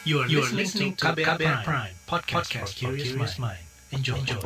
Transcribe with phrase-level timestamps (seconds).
[0.00, 3.60] You are, you are listening to KBR, KBR Prime, Prime podcast, podcast for curious mind.
[3.92, 4.16] Enjoy.
[4.16, 4.40] Enjoy.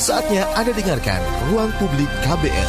[0.00, 1.20] Saatnya Anda dengarkan
[1.52, 2.68] Ruang Publik KBR.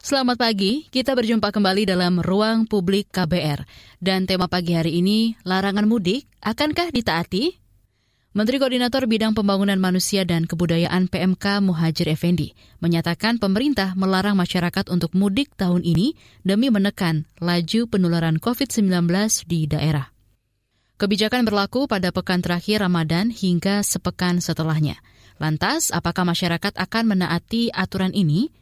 [0.00, 3.68] Selamat pagi, kita berjumpa kembali dalam Ruang Publik KBR.
[4.00, 7.59] Dan tema pagi hari ini, larangan mudik, akankah ditaati?
[8.30, 15.18] Menteri Koordinator Bidang Pembangunan Manusia dan Kebudayaan PMK Muhajir Effendi menyatakan pemerintah melarang masyarakat untuk
[15.18, 16.14] mudik tahun ini
[16.46, 18.86] demi menekan laju penularan COVID-19
[19.50, 20.14] di daerah.
[20.94, 25.02] Kebijakan berlaku pada pekan terakhir Ramadan hingga sepekan setelahnya.
[25.42, 28.54] Lantas, apakah masyarakat akan menaati aturan ini?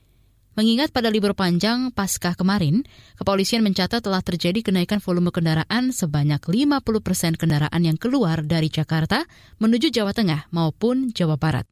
[0.58, 2.82] Mengingat pada libur panjang Paskah kemarin,
[3.14, 9.22] kepolisian mencatat telah terjadi kenaikan volume kendaraan sebanyak 50 persen kendaraan yang keluar dari Jakarta
[9.62, 11.62] menuju Jawa Tengah maupun Jawa Barat.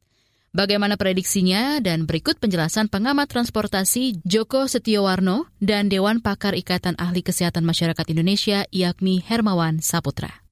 [0.55, 7.67] Bagaimana prediksinya dan berikut penjelasan pengamat transportasi Joko Setiowarno dan Dewan Pakar Ikatan Ahli Kesehatan
[7.67, 10.46] Masyarakat Indonesia yakni Hermawan Saputra.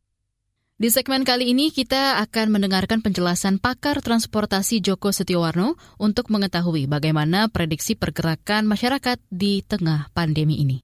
[0.76, 7.48] Di segmen kali ini kita akan mendengarkan penjelasan pakar transportasi Joko Setiowarno untuk mengetahui bagaimana
[7.48, 10.84] prediksi pergerakan masyarakat di tengah pandemi ini.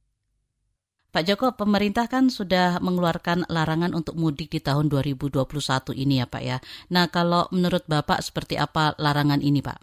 [1.11, 5.43] Pak Joko, pemerintah kan sudah mengeluarkan larangan untuk mudik di tahun 2021
[5.99, 6.63] ini ya Pak ya.
[6.87, 9.75] Nah kalau menurut Bapak seperti apa larangan ini Pak?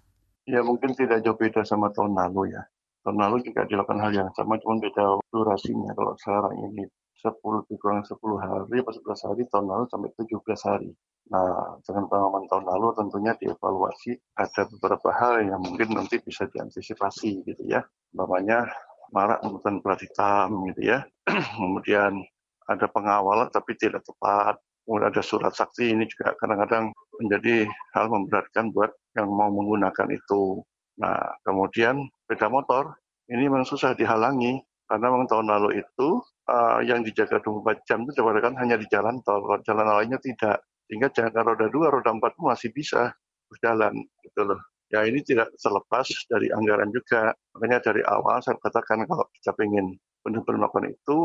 [0.49, 2.65] Ya mungkin tidak jauh beda sama tahun lalu ya.
[3.05, 5.93] Tahun lalu juga dilakukan hal yang sama, cuma beda durasinya.
[5.93, 10.91] Kalau sekarang ini 10 dikurang 10 hari atau 11 hari tahun lalu sampai 17 hari.
[11.29, 17.45] Nah, dengan pengalaman tahun lalu tentunya dievaluasi ada beberapa hal yang mungkin nanti bisa diantisipasi
[17.45, 17.85] gitu ya.
[18.15, 18.65] Umpamanya
[19.13, 20.99] marak menggunakan plat hitam gitu ya.
[21.59, 22.23] Kemudian
[22.69, 24.57] ada pengawalan tapi tidak tepat.
[24.89, 28.89] Kemudian ada surat saksi ini juga kadang-kadang menjadi hal memberatkan buat
[29.19, 30.65] yang mau menggunakan itu.
[30.99, 32.97] Nah, kemudian sepeda motor
[33.29, 34.59] ini memang susah dihalangi
[34.89, 39.21] karena memang tahun lalu itu uh, yang dijaga 24 jam itu kan hanya di jalan
[39.21, 40.65] tol, jalan lainnya tidak.
[40.89, 43.13] Sehingga jangan roda dua, roda empat masih bisa
[43.53, 43.93] berjalan
[44.25, 44.61] gitu loh.
[44.89, 47.37] Ya ini tidak terlepas dari anggaran juga.
[47.53, 51.17] Makanya dari awal saya katakan kalau kita ingin benar-benar melakukan itu,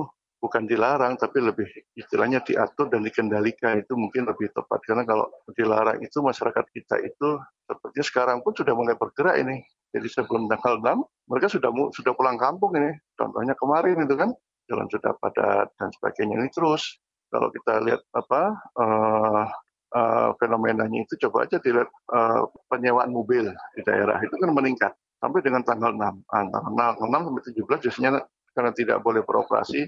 [0.44, 4.84] bukan dilarang, tapi lebih istilahnya diatur dan dikendalikan itu mungkin lebih tepat.
[4.84, 9.63] Karena kalau dilarang itu masyarakat kita itu seperti sekarang pun sudah mulai bergerak ini.
[9.94, 12.98] Jadi sebelum tanggal 6, mereka sudah sudah pulang kampung ini.
[13.14, 14.34] Contohnya kemarin itu kan,
[14.66, 16.42] jalan sudah padat dan sebagainya.
[16.42, 16.98] Ini terus,
[17.30, 19.46] kalau kita lihat apa uh,
[19.94, 25.40] uh, fenomenanya itu, coba aja dilihat uh, penyewaan mobil di daerah itu kan meningkat sampai
[25.46, 26.02] dengan tanggal 6.
[26.02, 28.12] Nah, tanggal 6 sampai 17 biasanya
[28.54, 29.81] karena tidak boleh beroperasi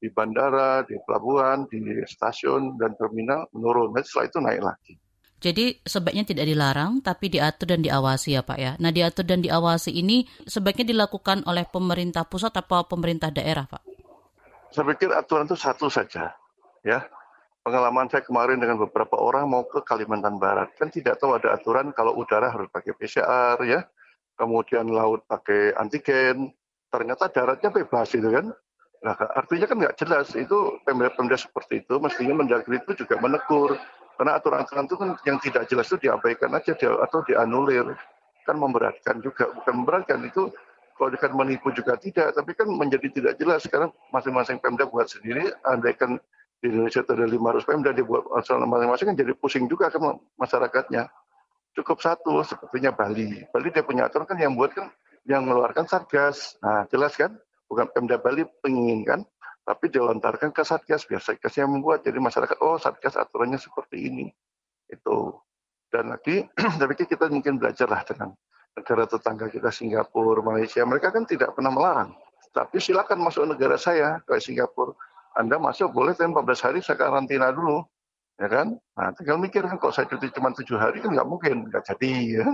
[0.00, 3.92] di bandara, di pelabuhan, di stasiun dan terminal menurun.
[3.92, 4.94] Dan setelah itu naik lagi.
[5.40, 8.72] Jadi sebaiknya tidak dilarang, tapi diatur dan diawasi ya Pak ya.
[8.76, 13.80] Nah diatur dan diawasi ini sebaiknya dilakukan oleh pemerintah pusat atau pemerintah daerah Pak?
[14.68, 16.36] Saya pikir aturan itu satu saja.
[16.84, 17.00] ya.
[17.60, 20.76] Pengalaman saya kemarin dengan beberapa orang mau ke Kalimantan Barat.
[20.76, 23.80] Kan tidak tahu ada aturan kalau udara harus pakai PCR ya.
[24.36, 26.52] Kemudian laut pakai antigen.
[26.92, 28.52] Ternyata daratnya bebas itu kan.
[29.00, 30.36] Nah, artinya kan nggak jelas.
[30.36, 33.80] Itu pemda-pemda seperti itu mestinya mendagri itu juga menegur
[34.20, 37.96] karena aturan-aturan itu kan yang tidak jelas itu diabaikan aja atau dianulir.
[38.44, 40.52] Kan memberatkan juga, bukan memberatkan itu
[40.92, 45.48] kalau kan menipu juga tidak, tapi kan menjadi tidak jelas karena masing-masing Pemda buat sendiri,
[45.64, 46.20] andaikan
[46.60, 51.08] di Indonesia ada 500 Pemda dibuat masing-masing kan jadi pusing juga kan masyarakatnya.
[51.72, 53.40] Cukup satu, sepertinya Bali.
[53.48, 54.92] Bali dia punya aturan kan yang buat kan
[55.24, 56.60] yang mengeluarkan Satgas.
[56.60, 57.40] Nah, jelas kan?
[57.72, 59.24] Bukan Pemda Bali penginginkan,
[59.64, 61.20] tapi dilontarkan ke Satgas biar
[61.56, 62.02] yang membuat.
[62.02, 64.26] Jadi masyarakat oh Satgas aturannya seperti ini.
[64.88, 65.36] Itu.
[65.90, 66.46] Dan lagi
[66.80, 68.30] tapi kita mungkin belajarlah dengan
[68.74, 70.82] negara tetangga kita Singapura Malaysia.
[70.86, 72.10] Mereka kan tidak pernah melarang.
[72.50, 74.96] Tapi silakan masuk negara saya ke Singapura.
[75.38, 77.86] Anda masuk boleh tapi 14 hari saya karantina dulu.
[78.40, 78.74] Ya kan?
[78.96, 82.40] Nah tinggal mikir kan kalau saya cuti cuma tujuh hari kan nggak mungkin nggak jadi
[82.40, 82.48] ya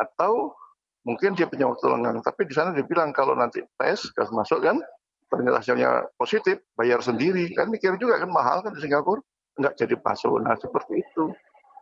[0.00, 0.56] atau
[1.04, 4.64] mungkin dia punya waktu lenggang tapi di sana dia bilang kalau nanti tes gas masuk
[4.64, 4.80] kan
[5.30, 7.54] ternyata hasilnya positif, bayar sendiri.
[7.54, 9.22] Kan mikir juga kan mahal kan di Singapura.
[9.56, 10.36] Nggak jadi pasu.
[10.42, 11.30] Nah seperti itu.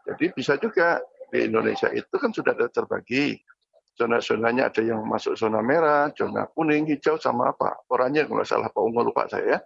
[0.04, 1.00] Jadi bisa juga
[1.32, 3.40] di Indonesia itu kan sudah ada terbagi.
[3.98, 7.82] Zona-zonanya ada yang masuk zona merah, zona kuning, hijau, sama apa.
[7.90, 9.58] Oranye kalau salah Pak Ungu lupa saya.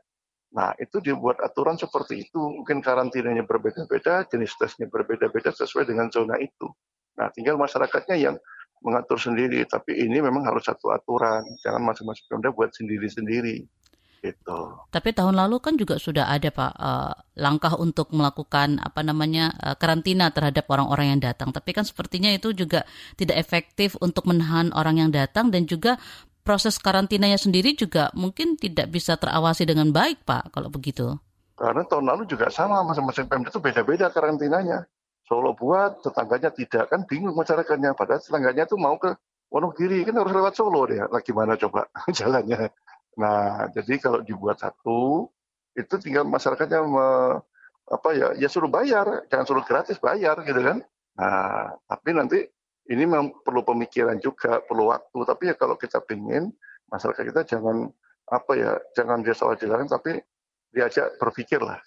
[0.56, 2.40] Nah itu dibuat aturan seperti itu.
[2.40, 6.64] Mungkin karantinanya berbeda-beda, jenis tesnya berbeda-beda sesuai dengan zona itu.
[7.20, 8.36] Nah tinggal masyarakatnya yang
[8.82, 13.62] mengatur sendiri, tapi ini memang harus satu aturan, jangan masing-masing Pemda buat sendiri-sendiri.
[14.22, 14.58] Gitu.
[14.94, 17.10] Tapi tahun lalu kan juga sudah ada Pak uh,
[17.42, 21.50] langkah untuk melakukan apa namanya uh, karantina terhadap orang-orang yang datang.
[21.50, 22.86] Tapi kan sepertinya itu juga
[23.18, 25.98] tidak efektif untuk menahan orang yang datang dan juga
[26.46, 31.18] proses karantinanya sendiri juga mungkin tidak bisa terawasi dengan baik, Pak, kalau begitu.
[31.58, 34.86] Karena tahun lalu juga sama, masing-masing Pemda itu beda-beda karantinanya.
[35.32, 37.96] Solo buat, tetangganya tidak, kan bingung masyarakatnya.
[37.96, 39.16] Padahal tetangganya itu mau ke
[39.48, 41.00] Wonogiri, kan harus lewat Solo deh.
[41.08, 41.88] Lagi mana coba
[42.20, 42.68] jalannya.
[43.16, 45.32] Nah, jadi kalau dibuat satu,
[45.72, 47.08] itu tinggal masyarakatnya me,
[47.88, 50.84] apa ya, ya suruh bayar, jangan suruh gratis bayar gitu kan.
[51.16, 52.44] Nah, tapi nanti
[52.92, 55.16] ini memang perlu pemikiran juga, perlu waktu.
[55.16, 56.52] Tapi ya kalau kita ingin
[56.92, 57.88] masyarakat kita jangan
[58.28, 60.20] apa ya, jangan dia salah jalan, tapi
[60.76, 61.80] diajak berpikir lah.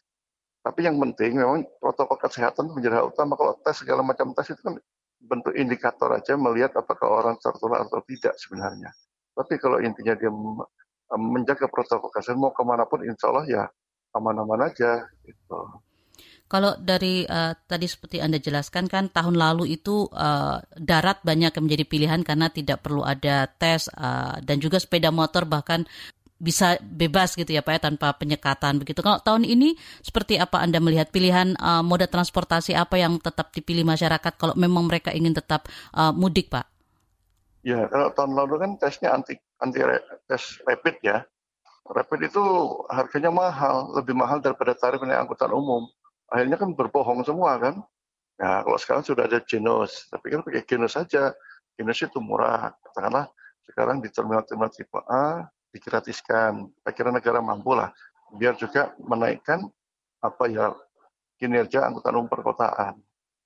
[0.66, 3.38] Tapi yang penting memang protokol kesehatan menjadi hal utama.
[3.38, 4.74] Kalau tes segala macam tes itu kan
[5.22, 8.90] bentuk indikator aja melihat apakah orang tertular atau tidak sebenarnya.
[9.38, 10.34] Tapi kalau intinya dia
[11.14, 13.64] menjaga protokol kesehatan mau ke mana pun insya Allah ya
[14.18, 15.86] aman-aman aja gitu.
[16.46, 21.66] Kalau dari uh, tadi seperti Anda jelaskan kan tahun lalu itu uh, darat banyak yang
[21.66, 25.90] menjadi pilihan karena tidak perlu ada tes uh, dan juga sepeda motor bahkan
[26.36, 29.00] bisa bebas gitu ya Pak ya tanpa penyekatan begitu.
[29.00, 33.88] Kalau tahun ini seperti apa Anda melihat pilihan uh, moda transportasi apa yang tetap dipilih
[33.88, 36.68] masyarakat kalau memang mereka ingin tetap uh, mudik Pak?
[37.66, 39.80] Ya kalau tahun lalu kan tesnya anti anti
[40.28, 41.24] tes rapid ya.
[41.86, 42.44] Rapid itu
[42.90, 45.86] harganya mahal, lebih mahal daripada tarif naik angkutan umum
[46.30, 47.76] akhirnya kan berbohong semua kan.
[48.36, 51.32] Nah, kalau sekarang sudah ada Genos, tapi kan pakai Genos saja.
[51.76, 52.72] Genos itu murah.
[52.84, 53.32] Katakanlah
[53.64, 56.72] sekarang di terminal-terminal tipe A digratiskan.
[56.96, 57.92] Kira negara mampu lah.
[58.40, 59.68] Biar juga menaikkan
[60.24, 60.72] apa ya
[61.36, 62.96] kinerja angkutan umum perkotaan.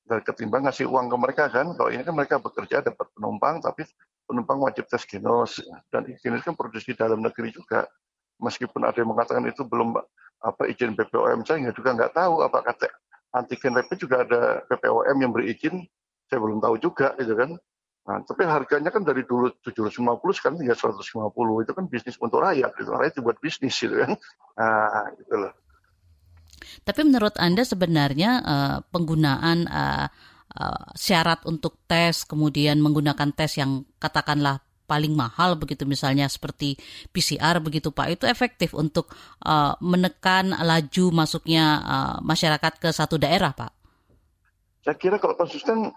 [0.05, 3.85] Dan ketimbang ngasih uang ke mereka kan, kalau ini kan mereka bekerja dapat penumpang, tapi
[4.25, 5.61] penumpang wajib tes genos.
[5.93, 7.85] Dan genos kan produksi dalam negeri juga.
[8.39, 9.99] Meskipun ada yang mengatakan itu belum
[10.39, 12.87] apa izin BPOM saya juga nggak tahu apa kata
[13.35, 15.83] antigen rapid juga ada BPOM yang berizin
[16.31, 17.59] saya belum tahu juga gitu kan
[18.09, 20.01] nah, tapi harganya kan dari dulu 750
[20.41, 21.29] sekarang tinggal 150
[21.61, 24.17] itu kan bisnis untuk rakyat gitu rakyat dibuat bisnis gitu kan.
[24.57, 25.53] Nah gitu loh.
[26.81, 30.07] Tapi menurut anda sebenarnya uh, penggunaan uh,
[30.57, 36.73] uh, syarat untuk tes kemudian menggunakan tes yang katakanlah paling mahal begitu misalnya seperti
[37.13, 39.13] PCR begitu Pak itu efektif untuk
[39.45, 43.71] uh, menekan laju masuknya uh, masyarakat ke satu daerah Pak?
[44.81, 45.93] Saya kira kalau konsisten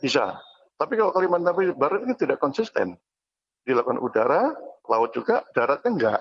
[0.00, 0.40] bisa,
[0.82, 2.98] tapi kalau Kalimantan Barat ini tidak konsisten.
[3.62, 4.50] Dilakukan udara,
[4.90, 6.20] laut juga, daratnya enggak.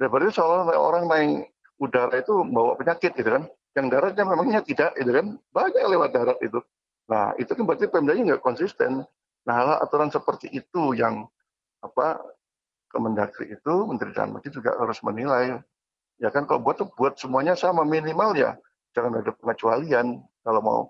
[0.00, 3.44] Ya berarti soal orang naik udara itu bawa penyakit gitu kan.
[3.76, 5.36] Yang daratnya memangnya tidak gitu kan.
[5.52, 6.64] Banyak lewat darat itu.
[7.12, 9.04] Nah, itu kan berarti pemdanya nggak konsisten.
[9.44, 11.28] Nah, hal aturan seperti itu yang
[11.84, 12.24] apa
[12.88, 15.60] Kemendagri itu Menteri Dalam Negeri juga harus menilai.
[16.16, 18.56] Ya kan kalau buat buat semuanya sama minimal ya
[18.92, 20.80] jangan ada pengecualian kalau mau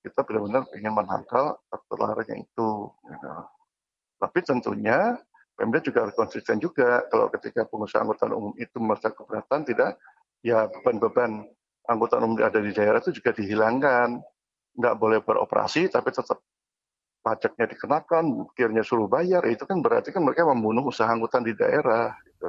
[0.00, 2.70] kita benar-benar ingin menangkal terlarangnya itu.
[3.08, 3.34] Ya.
[4.20, 4.98] Tapi tentunya
[5.56, 10.00] Pemda juga harus konsisten juga kalau ketika pengusaha angkutan umum itu merasa keberatan tidak
[10.40, 11.44] ya beban-beban
[11.84, 14.24] angkutan umum yang ada di daerah itu juga dihilangkan
[14.80, 16.40] nggak boleh beroperasi tapi tetap
[17.20, 22.16] pajaknya dikenakan, akhirnya suruh bayar, itu kan berarti kan mereka membunuh usaha angkutan di daerah.
[22.24, 22.48] Gitu.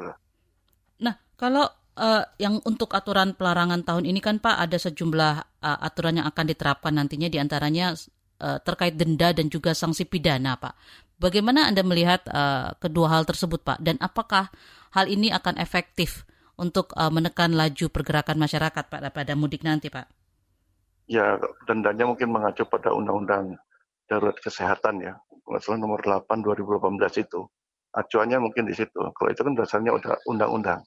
[1.04, 6.22] Nah, kalau uh, yang untuk aturan pelarangan tahun ini kan Pak ada sejumlah uh, aturan
[6.22, 7.96] yang akan diterapkan nantinya di antaranya
[8.44, 10.74] uh, terkait denda dan juga sanksi pidana Pak.
[11.22, 13.78] Bagaimana Anda melihat uh, kedua hal tersebut Pak?
[13.84, 14.50] Dan apakah
[14.96, 16.26] hal ini akan efektif
[16.58, 20.10] untuk uh, menekan laju pergerakan masyarakat Pak pada mudik nanti Pak?
[21.12, 21.36] Ya,
[21.68, 23.60] dendanya mungkin mengacu pada undang-undang
[24.08, 27.42] darurat kesehatan ya, kalau nomor 8 2018 itu.
[27.92, 28.96] Acuannya mungkin di situ.
[28.96, 30.80] Kalau itu kan dasarnya udah undang-undang.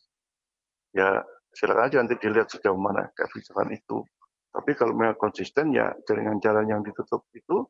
[0.94, 4.06] Ya silakan aja nanti dilihat sejauh mana kebijakan itu.
[4.54, 7.66] Tapi kalau memang konsisten ya jaringan jalan yang ditutup itu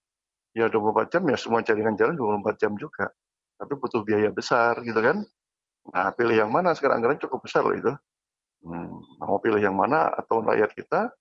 [0.52, 3.08] ya 24 jam ya semua jaringan jalan 24 jam juga.
[3.56, 5.24] Tapi butuh biaya besar gitu kan.
[5.90, 7.92] Nah pilih yang mana sekarang anggaran cukup besar loh itu.
[8.64, 11.12] Hmm, mau pilih yang mana atau rakyat kita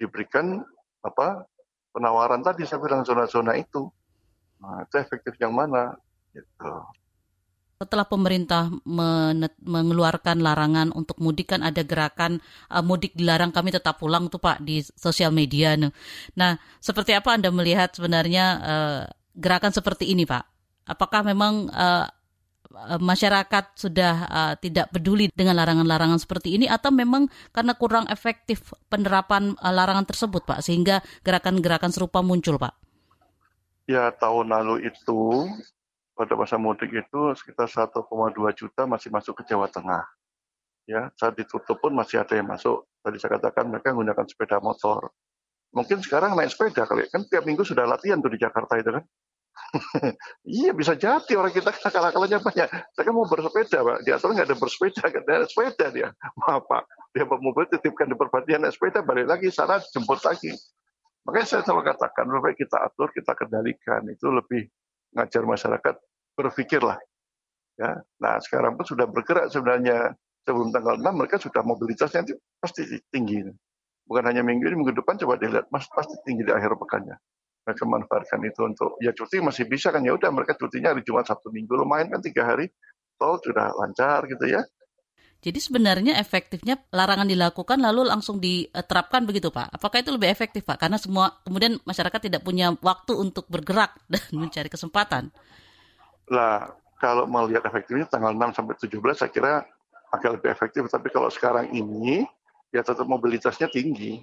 [0.00, 0.64] diberikan
[1.04, 1.44] apa
[1.96, 3.88] penawaran tadi saya bilang zona-zona itu.
[4.60, 5.96] Nah, itu efektif yang mana?
[6.32, 6.72] Gitu.
[7.76, 8.72] Setelah pemerintah
[9.60, 12.40] mengeluarkan larangan untuk mudik kan ada gerakan
[12.72, 15.76] uh, mudik dilarang kami tetap pulang tuh Pak di sosial media.
[16.40, 19.00] Nah, seperti apa Anda melihat sebenarnya uh,
[19.36, 20.44] gerakan seperti ini Pak?
[20.88, 22.08] Apakah memang uh,
[22.96, 29.52] masyarakat sudah uh, tidak peduli dengan larangan-larangan seperti ini atau memang karena kurang efektif penerapan
[29.60, 32.72] uh, larangan tersebut Pak sehingga gerakan-gerakan serupa muncul Pak?
[33.86, 35.46] Ya tahun lalu itu
[36.16, 37.92] pada masa mudik itu sekitar 1,2
[38.56, 40.02] juta masih masuk ke Jawa Tengah.
[40.88, 42.88] Ya saat ditutup pun masih ada yang masuk.
[43.04, 45.12] Tadi saya katakan mereka menggunakan sepeda motor.
[45.76, 49.04] Mungkin sekarang naik sepeda kali kan tiap minggu sudah latihan tuh di Jakarta itu kan
[50.60, 52.68] iya bisa jadi orang kita akal-akalannya banyak.
[52.70, 56.08] Saya kan mau bersepeda pak, di atas nggak ada bersepeda, ada sepeda dia.
[56.44, 60.52] Maaf pak, dia bawa mobil titipkan di perpandian naik sepeda, balik lagi sana jemput lagi.
[61.26, 64.06] Makanya saya selalu katakan, lebih kita atur, kita kendalikan.
[64.06, 64.70] Itu lebih
[65.14, 65.94] ngajar masyarakat
[66.34, 66.98] berpikirlah.
[67.76, 70.16] Ya, nah sekarang pun sudah bergerak sebenarnya
[70.48, 73.44] sebelum tanggal 6 mereka sudah mobilitasnya itu pasti tinggi.
[74.06, 77.18] Bukan hanya minggu ini, minggu depan coba dilihat, mas pasti tinggi di akhir pekannya
[77.66, 81.26] mereka manfaatkan itu untuk ya cuti masih bisa kan ya udah mereka cutinya hari Jumat
[81.26, 82.70] Sabtu Minggu lumayan kan tiga hari
[83.18, 84.62] tol sudah lancar gitu ya.
[85.46, 89.78] Jadi sebenarnya efektifnya larangan dilakukan lalu langsung diterapkan begitu Pak.
[89.78, 90.74] Apakah itu lebih efektif Pak?
[90.74, 95.30] Karena semua kemudian masyarakat tidak punya waktu untuk bergerak dan mencari kesempatan.
[96.34, 99.62] Lah kalau melihat efektifnya tanggal 6 sampai 17 saya kira
[100.10, 100.82] agak lebih efektif.
[100.90, 102.26] Tapi kalau sekarang ini
[102.74, 104.18] ya tetap mobilitasnya tinggi.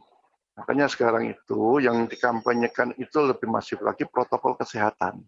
[0.59, 5.23] Makanya sekarang itu yang dikampanyekan itu lebih masif lagi protokol kesehatan.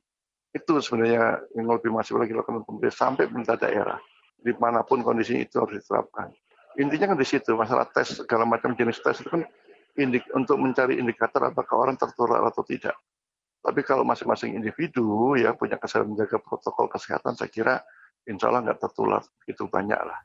[0.52, 3.96] Itu sebenarnya yang lebih masif lagi dilakukan pemerintah sampai pemerintah daerah.
[4.40, 6.30] Di mana pun kondisi itu harus diterapkan.
[6.76, 9.44] Intinya kan di situ, masalah tes segala macam jenis tes itu kan
[9.96, 12.96] indik, untuk mencari indikator apakah orang tertular atau tidak.
[13.66, 17.76] Tapi kalau masing-masing individu ya punya kesadaran menjaga protokol kesehatan, saya kira
[18.28, 20.20] insya Allah nggak tertular begitu banyak lah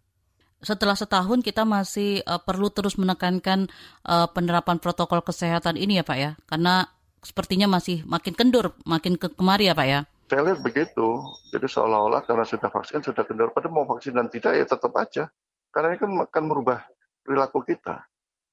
[0.60, 3.68] setelah setahun kita masih uh, perlu terus menekankan
[4.04, 6.84] uh, penerapan protokol kesehatan ini ya Pak ya, karena
[7.24, 10.00] sepertinya masih makin kendur, makin ke kemari ya Pak ya.
[10.30, 14.54] Saya lihat begitu, jadi seolah-olah karena sudah vaksin sudah kendur, pada mau vaksin dan tidak
[14.54, 15.26] ya tetap aja,
[15.74, 16.86] karena ini kan akan merubah
[17.26, 17.98] perilaku kita.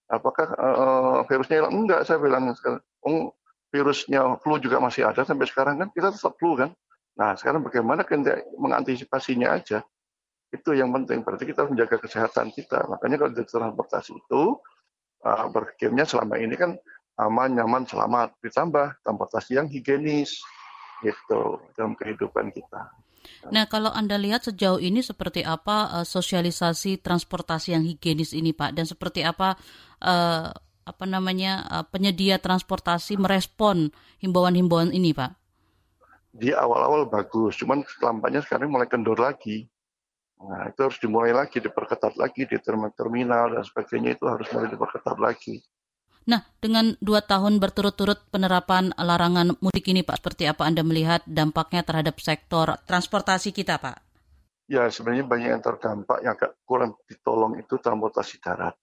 [0.10, 1.78] Apakah uh, virusnya hilang?
[1.78, 2.82] Enggak, saya bilang sekarang.
[3.06, 3.30] Oh,
[3.70, 6.74] virusnya flu juga masih ada sampai sekarang kan kita tetap flu kan.
[7.20, 9.84] Nah sekarang bagaimana kita mengantisipasinya aja
[10.50, 11.22] itu yang penting.
[11.22, 12.88] Berarti kita harus menjaga kesehatan kita.
[12.88, 14.42] Makanya kalau di transportasi itu
[15.28, 16.80] uh, berpikirnya selama ini kan
[17.20, 18.34] aman, nyaman, selamat.
[18.40, 20.40] Ditambah transportasi yang higienis
[21.04, 22.92] gitu dalam kehidupan kita.
[23.52, 28.76] Nah, kalau Anda lihat sejauh ini seperti apa uh, sosialisasi transportasi yang higienis ini, Pak,
[28.76, 29.56] dan seperti apa
[30.04, 30.52] uh,
[30.88, 33.92] apa namanya uh, penyedia transportasi merespon
[34.24, 35.32] himbauan-himbauan ini, Pak?
[36.32, 39.68] Di awal-awal bagus, cuman kelampanya sekarang mulai kendor lagi.
[40.38, 42.58] Nah, itu harus dimulai lagi, diperketat lagi di
[42.94, 45.66] terminal dan sebagainya itu harus mulai diperketat lagi.
[46.28, 51.88] Nah, dengan dua tahun berturut-turut penerapan larangan mudik ini, Pak, seperti apa Anda melihat dampaknya
[51.88, 54.04] terhadap sektor transportasi kita, Pak?
[54.68, 58.76] Ya, sebenarnya banyak yang terdampak yang agak kurang ditolong itu transportasi darat,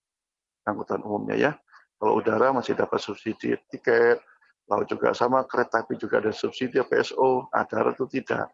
[0.65, 1.53] angkutan umumnya ya.
[2.01, 4.25] Kalau udara masih dapat subsidi tiket,
[4.65, 8.49] lalu juga sama kereta api juga ada subsidi PSO, nah, darat tidak.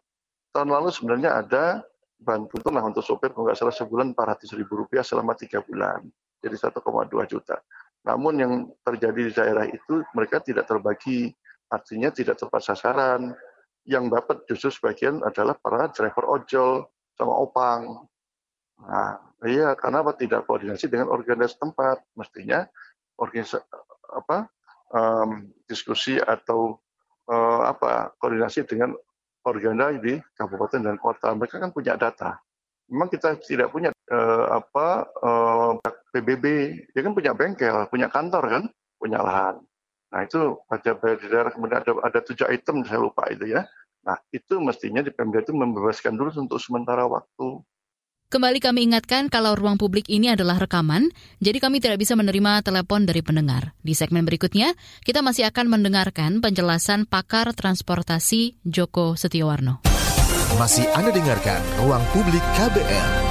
[0.51, 1.79] Tahun lalu sebenarnya ada
[2.21, 6.05] bantu lah untuk sopir kalau nggak salah sebulan 400 ribu rupiah selama tiga bulan
[6.37, 6.77] jadi 1,2
[7.25, 7.57] juta
[8.01, 11.29] namun yang terjadi di daerah itu mereka tidak terbagi.
[11.69, 13.31] Artinya tidak tepat sasaran.
[13.85, 16.85] Yang dapat justru sebagian adalah para driver ojol
[17.17, 17.81] sama opang.
[18.81, 20.17] Nah iya karena apa?
[20.17, 22.01] Tidak koordinasi dengan organisasi tempat.
[22.17, 22.65] Mestinya
[23.21, 23.65] organisasi
[24.11, 24.49] apa
[24.93, 26.81] um, diskusi atau
[27.29, 28.97] uh, apa koordinasi dengan
[29.45, 31.33] organda di kabupaten dan kota.
[31.33, 32.37] Mereka kan punya data.
[32.89, 33.93] Memang kita tidak punya
[34.51, 36.45] apa uh, eh, PBB,
[36.91, 38.63] dia kan punya bengkel, punya kantor kan,
[38.99, 39.63] punya lahan.
[40.11, 43.63] Nah itu pada daerah kemudian ada, ada tujuh item saya lupa itu ya.
[44.03, 47.63] Nah itu mestinya di Pemda itu membebaskan dulu untuk sementara waktu.
[48.31, 51.11] Kembali kami ingatkan kalau ruang publik ini adalah rekaman,
[51.43, 53.75] jadi kami tidak bisa menerima telepon dari pendengar.
[53.83, 54.71] Di segmen berikutnya,
[55.03, 59.83] kita masih akan mendengarkan penjelasan pakar transportasi Joko Setiawarno.
[60.55, 63.30] Masih Anda dengarkan Ruang Publik KBR.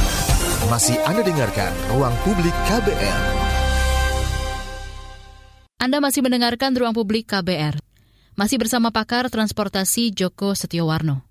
[0.71, 3.19] Masih Anda dengarkan Ruang Publik KBR.
[5.83, 7.75] Anda masih mendengarkan Ruang Publik KBR.
[8.39, 11.27] Masih bersama pakar transportasi Joko Setiowarno.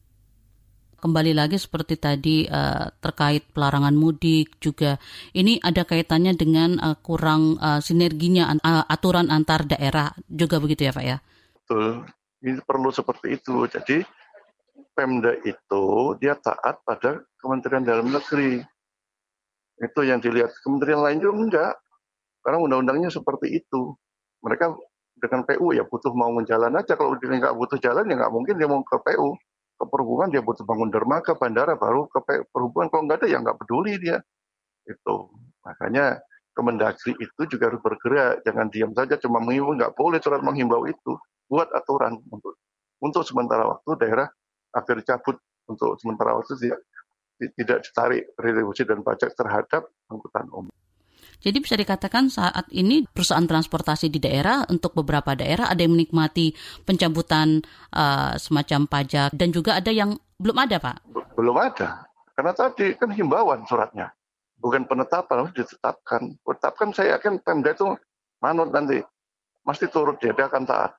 [1.00, 5.00] Kembali lagi seperti tadi uh, terkait pelarangan mudik juga
[5.32, 10.92] ini ada kaitannya dengan uh, kurang uh, sinerginya uh, aturan antar daerah juga begitu ya
[10.92, 11.16] Pak ya?
[11.56, 12.04] Betul,
[12.44, 13.64] ini perlu seperti itu.
[13.64, 14.04] Jadi
[14.92, 18.79] Pemda itu dia taat pada Kementerian Dalam Negeri.
[19.80, 20.52] Itu yang dilihat.
[20.60, 21.75] Kementerian lain juga enggak.
[22.44, 23.96] Karena undang-undangnya seperti itu.
[24.44, 24.76] Mereka
[25.20, 26.96] dengan PU ya butuh mau jalan aja.
[26.96, 29.37] Kalau dia nggak butuh jalan ya nggak mungkin dia mau ke PU
[29.80, 32.20] ke perhubungan dia butuh bangun dermaga bandara baru ke
[32.52, 34.20] perhubungan kalau nggak ada ya nggak peduli dia.
[34.88, 35.32] Itu.
[35.64, 36.20] Makanya
[36.50, 38.42] Kemendagri itu juga harus bergerak.
[38.42, 41.14] Jangan diam saja cuma menghimbau nggak boleh surat menghimbau itu.
[41.46, 42.58] Buat aturan untuk
[43.00, 44.28] untuk sementara waktu daerah
[44.75, 45.38] agar cabut
[45.70, 46.80] untuk sementara waktu tidak
[47.56, 50.75] tidak ditarik retribusi dan pajak terhadap angkutan umum.
[51.40, 56.52] Jadi bisa dikatakan saat ini perusahaan transportasi di daerah untuk beberapa daerah ada yang menikmati
[56.85, 57.64] pencabutan
[57.97, 60.97] uh, semacam pajak dan juga ada yang belum ada, Pak.
[61.32, 62.04] Belum ada.
[62.37, 64.12] Karena tadi kan himbauan suratnya.
[64.61, 66.37] Bukan penetapan, harus ditetapkan.
[66.44, 67.88] Tetapkan saya yakin Pemda itu
[68.44, 69.00] manut nanti.
[69.64, 70.92] Mesti turut dia, dia akan taat.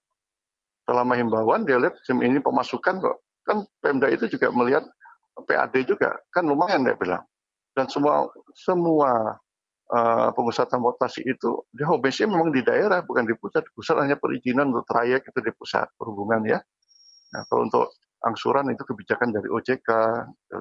[0.89, 3.17] Selama himbauan dia lihat ini pemasukan kok.
[3.45, 4.85] Kan Pemda itu juga melihat
[5.35, 6.17] PAD juga.
[6.29, 7.23] Kan lumayan dia bilang.
[7.71, 9.39] Dan semua semua
[9.91, 13.63] uh, pengusaha transportasi itu dia homebase memang di daerah bukan di pusat.
[13.71, 16.59] Pusat hanya perizinan untuk trayek itu di pusat perhubungan ya.
[17.31, 17.85] Nah, kalau untuk
[18.21, 19.89] angsuran itu kebijakan dari OJK.
[20.51, 20.57] Gitu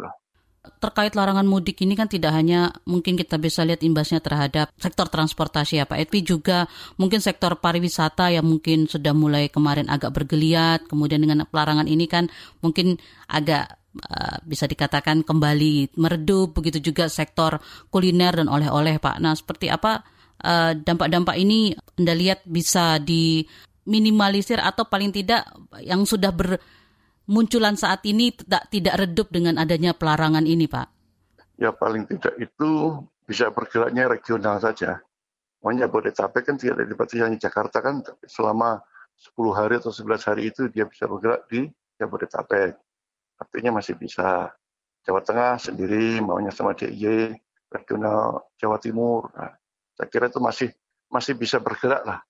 [0.61, 5.81] terkait larangan mudik ini kan tidak hanya mungkin kita bisa lihat imbasnya terhadap sektor transportasi
[5.81, 6.69] ya Pak Edwi juga
[7.01, 12.29] mungkin sektor pariwisata yang mungkin sudah mulai kemarin agak bergeliat kemudian dengan larangan ini kan
[12.61, 17.59] mungkin agak uh, bisa dikatakan kembali meredup begitu juga sektor
[17.91, 19.19] kuliner dan oleh-oleh Pak.
[19.19, 20.05] Nah seperti apa
[20.45, 25.47] uh, dampak-dampak ini Anda lihat bisa diminimalisir atau paling tidak
[25.83, 26.61] yang sudah ber
[27.31, 30.89] munculan saat ini tidak tidak redup dengan adanya pelarangan ini, Pak?
[31.63, 34.99] Ya paling tidak itu bisa bergeraknya regional saja.
[35.63, 38.81] Makanya Bodetabek kan tidak dibatasi hanya Jakarta kan selama
[39.15, 41.69] 10 hari atau 11 hari itu dia bisa bergerak di
[42.01, 42.75] Jabodetabek.
[43.41, 44.53] Artinya masih bisa.
[45.01, 47.33] Jawa Tengah sendiri maunya sama DIY,
[47.73, 49.33] regional Jawa Timur.
[49.33, 49.57] Nah,
[49.97, 50.69] saya kira itu masih
[51.09, 52.21] masih bisa bergerak lah.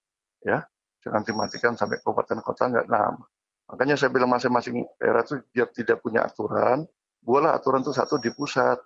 [0.46, 0.62] ya
[1.02, 2.86] Jangan dimatikan sampai kabupaten kota nggak.
[2.86, 3.10] Nah,
[3.70, 6.82] Makanya saya bilang masing-masing daerah itu biar tidak punya aturan,
[7.22, 8.82] buatlah aturan itu satu di pusat.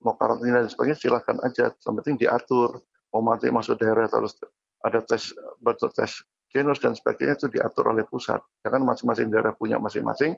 [0.00, 2.80] Mau karantina dan sebagainya silahkan aja, yang penting diatur.
[3.12, 4.36] Mau mati masuk daerah harus
[4.84, 6.20] ada tes betul tes
[6.52, 8.40] genus dan sebagainya itu diatur oleh pusat.
[8.64, 10.36] Jangan masing-masing daerah punya masing-masing.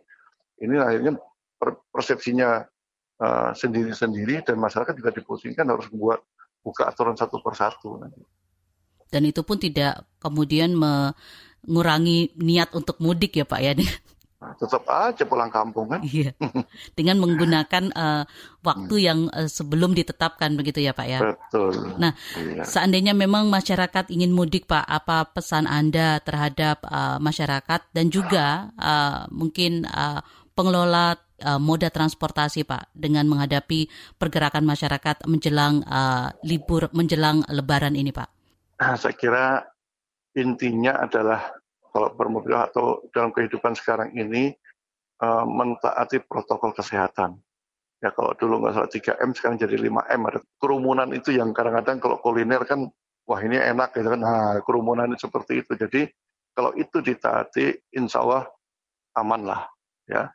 [0.58, 1.12] Ini akhirnya
[1.90, 2.66] persepsinya
[3.22, 6.22] uh, sendiri-sendiri dan masyarakat juga dipusingkan harus membuat
[6.62, 8.02] buka aturan satu persatu.
[9.08, 11.14] Dan itu pun tidak kemudian me
[11.66, 13.74] ngurangi niat untuk mudik ya Pak ya.
[14.38, 15.98] Nah, tetap aja pulang kampung kan.
[15.98, 16.30] Iya.
[16.98, 18.22] Dengan menggunakan uh,
[18.62, 19.02] waktu hmm.
[19.02, 21.18] yang uh, sebelum ditetapkan begitu ya Pak ya.
[21.34, 21.98] Betul.
[21.98, 22.62] Nah, iya.
[22.62, 29.26] seandainya memang masyarakat ingin mudik Pak, apa pesan Anda terhadap uh, masyarakat dan juga uh,
[29.34, 30.22] mungkin uh,
[30.58, 31.14] pengelola
[31.46, 33.86] uh, moda transportasi Pak dengan menghadapi
[34.18, 38.28] pergerakan masyarakat menjelang uh, libur menjelang lebaran ini Pak?
[38.82, 39.62] Nah, saya kira
[40.34, 41.54] intinya adalah
[41.94, 44.50] kalau bermobil atau dalam kehidupan sekarang ini
[45.22, 47.38] uh, mentaati protokol kesehatan.
[47.98, 52.22] Ya kalau dulu nggak salah 3M sekarang jadi 5M ada kerumunan itu yang kadang-kadang kalau
[52.22, 52.86] kuliner kan
[53.26, 54.20] wah ini enak gitu kan.
[54.22, 55.74] Nah, kerumunan seperti itu.
[55.74, 56.06] Jadi
[56.54, 58.46] kalau itu ditaati insya Allah
[59.18, 59.62] aman lah
[60.06, 60.30] ya.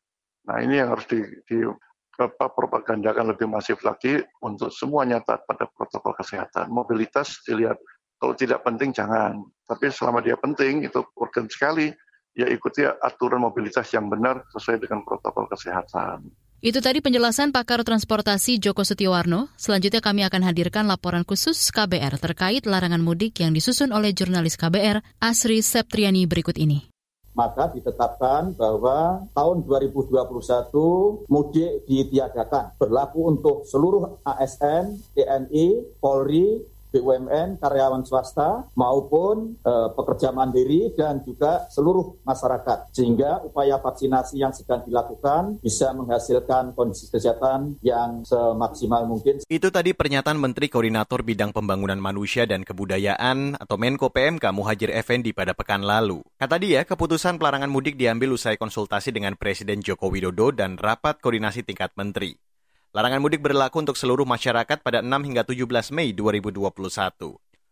[0.47, 1.63] Nah ini yang harus di, di
[2.19, 6.69] apa, propagandakan lebih masif lagi untuk semuanya taat pada protokol kesehatan.
[6.69, 7.79] Mobilitas dilihat
[8.21, 9.41] kalau tidak penting jangan.
[9.65, 11.89] Tapi selama dia penting itu urgent sekali,
[12.37, 16.29] ya ikuti aturan mobilitas yang benar sesuai dengan protokol kesehatan.
[16.63, 19.51] Itu tadi penjelasan pakar transportasi Joko Setiawarno.
[19.59, 25.03] Selanjutnya kami akan hadirkan laporan khusus KBR terkait larangan mudik yang disusun oleh jurnalis KBR
[25.19, 26.92] Asri Septriani berikut ini
[27.33, 32.77] maka ditetapkan bahwa tahun 2021 mudik ditiadakan.
[32.77, 36.61] Berlaku untuk seluruh ASN, TNI, Polri,
[36.93, 44.53] BUMN, karyawan swasta maupun e, pekerja mandiri dan juga seluruh masyarakat sehingga upaya vaksinasi yang
[44.53, 49.41] sedang dilakukan bisa menghasilkan kondisi kesehatan yang semaksimal mungkin.
[49.49, 55.33] Itu tadi pernyataan Menteri Koordinator Bidang Pembangunan Manusia dan Kebudayaan atau Menko PMK Muhajir Effendi
[55.33, 56.21] pada pekan lalu.
[56.37, 61.65] Kata dia, keputusan pelarangan mudik diambil usai konsultasi dengan Presiden Joko Widodo dan rapat koordinasi
[61.65, 62.37] tingkat menteri.
[62.93, 66.61] Larangan mudik berlaku untuk seluruh masyarakat pada 6 hingga 17 Mei 2021.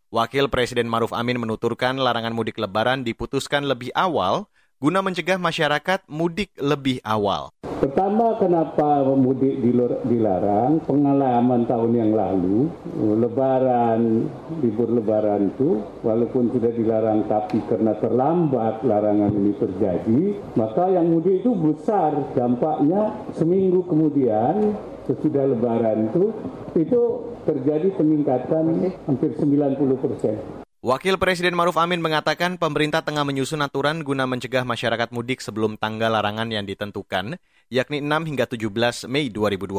[0.09, 4.49] Wakil Presiden Maruf Amin menuturkan larangan mudik lebaran diputuskan lebih awal
[4.81, 7.53] guna mencegah masyarakat mudik lebih awal.
[7.61, 9.61] Pertama, kenapa mudik
[10.09, 10.81] dilarang?
[10.89, 12.65] Pengalaman tahun yang lalu,
[12.97, 14.25] lebaran,
[14.61, 20.21] libur lebaran itu, walaupun sudah dilarang, tapi karena terlambat larangan ini terjadi,
[20.57, 26.33] maka yang mudik itu besar dampaknya seminggu kemudian, sesudah lebaran itu,
[26.77, 27.01] itu
[27.49, 30.60] terjadi peningkatan hampir 90 persen.
[30.81, 36.09] Wakil Presiden Maruf Amin mengatakan pemerintah tengah menyusun aturan guna mencegah masyarakat mudik sebelum tanggal
[36.09, 37.37] larangan yang ditentukan,
[37.69, 39.77] yakni 6 hingga 17 Mei 2021.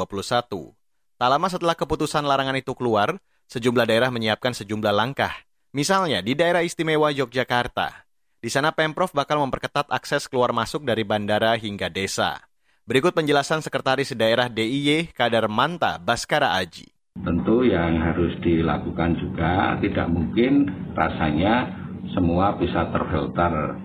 [1.18, 3.18] Tak lama setelah keputusan larangan itu keluar,
[3.50, 5.34] sejumlah daerah menyiapkan sejumlah langkah.
[5.74, 8.06] Misalnya di daerah istimewa Yogyakarta.
[8.38, 12.38] Di sana Pemprov bakal memperketat akses keluar masuk dari bandara hingga desa.
[12.86, 16.86] Berikut penjelasan Sekretaris Daerah DIY Kadar Manta Baskara Aji.
[17.22, 21.70] Tentu yang harus dilakukan juga tidak mungkin rasanya
[22.18, 23.78] semua bisa terfilter.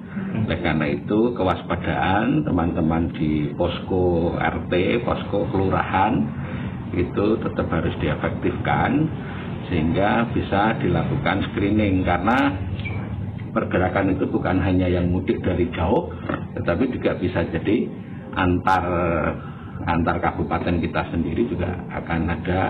[0.48, 4.74] Oleh karena itu kewaspadaan teman-teman di posko RT,
[5.06, 6.18] posko kelurahan
[6.98, 9.06] itu tetap harus diefektifkan
[9.70, 12.58] sehingga bisa dilakukan screening karena
[13.54, 16.10] pergerakan itu bukan hanya yang mudik dari jauh
[16.58, 17.86] tetapi juga bisa jadi
[18.34, 18.84] antar
[19.86, 22.62] antar kabupaten kita sendiri juga akan ada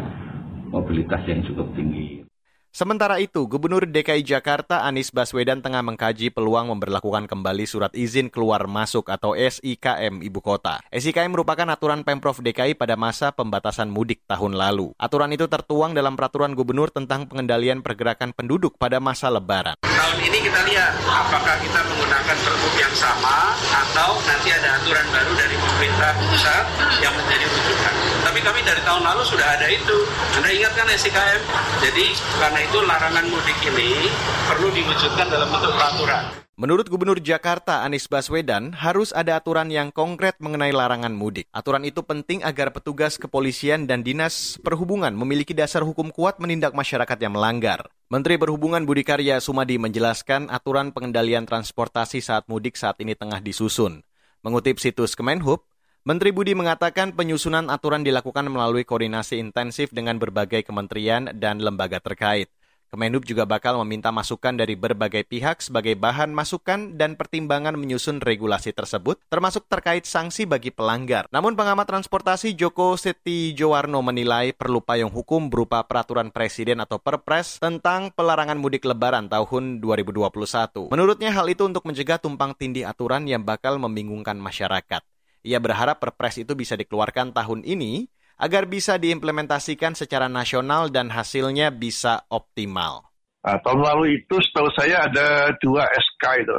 [0.69, 2.26] mobilitas yang cukup tinggi.
[2.71, 8.69] Sementara itu, Gubernur DKI Jakarta Anies Baswedan tengah mengkaji peluang memperlakukan kembali surat izin keluar
[8.69, 10.83] masuk atau SIKM ibu kota.
[10.93, 14.93] SIKM merupakan aturan Pemprov DKI pada masa pembatasan mudik tahun lalu.
[14.99, 19.73] Aturan itu tertuang dalam peraturan gubernur tentang pengendalian pergerakan penduduk pada masa lebaran.
[19.81, 25.33] Tahun ini kita lihat apakah kita menggunakan pergub yang sama atau nanti ada aturan baru
[25.33, 26.65] dari pemerintah pusat
[27.01, 27.93] yang menjadi rujukan.
[28.27, 29.97] Tapi kami dari tahun lalu sudah ada itu.
[30.37, 31.41] Anda ingat kan SIKM?
[31.81, 32.05] Jadi
[32.37, 34.11] karena itu larangan mudik ini
[34.43, 36.23] perlu diwujudkan dalam bentuk peraturan.
[36.59, 41.47] Menurut Gubernur Jakarta Anies Baswedan, harus ada aturan yang konkret mengenai larangan mudik.
[41.55, 47.15] Aturan itu penting agar petugas kepolisian dan dinas perhubungan memiliki dasar hukum kuat menindak masyarakat
[47.23, 47.87] yang melanggar.
[48.11, 54.03] Menteri Perhubungan Budi Karya Sumadi menjelaskan aturan pengendalian transportasi saat mudik saat ini tengah disusun.
[54.43, 55.63] Mengutip situs Kemenhub,
[56.07, 62.47] Menteri Budi mengatakan penyusunan aturan dilakukan melalui koordinasi intensif dengan berbagai kementerian dan lembaga terkait.
[62.87, 68.71] Kemenhub juga bakal meminta masukan dari berbagai pihak sebagai bahan masukan dan pertimbangan menyusun regulasi
[68.71, 71.27] tersebut, termasuk terkait sanksi bagi pelanggar.
[71.35, 77.59] Namun pengamat transportasi Joko Seti Jowarno menilai perlu payung hukum berupa peraturan presiden atau perpres
[77.59, 80.87] tentang pelarangan mudik lebaran tahun 2021.
[80.87, 85.03] Menurutnya hal itu untuk mencegah tumpang tindih aturan yang bakal membingungkan masyarakat.
[85.47, 91.73] Ia berharap perpres itu bisa dikeluarkan tahun ini agar bisa diimplementasikan secara nasional dan hasilnya
[91.73, 93.09] bisa optimal.
[93.41, 96.57] Nah, tahun lalu itu setahu saya ada dua SK itu.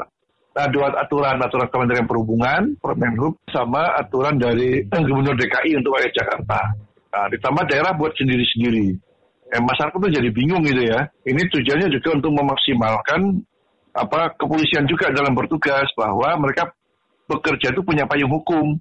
[0.59, 6.61] Nah, dua aturan, aturan Kementerian Perhubungan, Permenhub, sama aturan dari Gubernur DKI untuk warga Jakarta.
[7.15, 8.99] Nah, ditambah daerah buat sendiri-sendiri.
[9.49, 11.07] Eh, masyarakat tuh jadi bingung gitu ya.
[11.25, 13.21] Ini tujuannya juga untuk memaksimalkan
[13.97, 16.69] apa kepolisian juga dalam bertugas bahwa mereka
[17.29, 18.77] bekerja itu punya payung hukum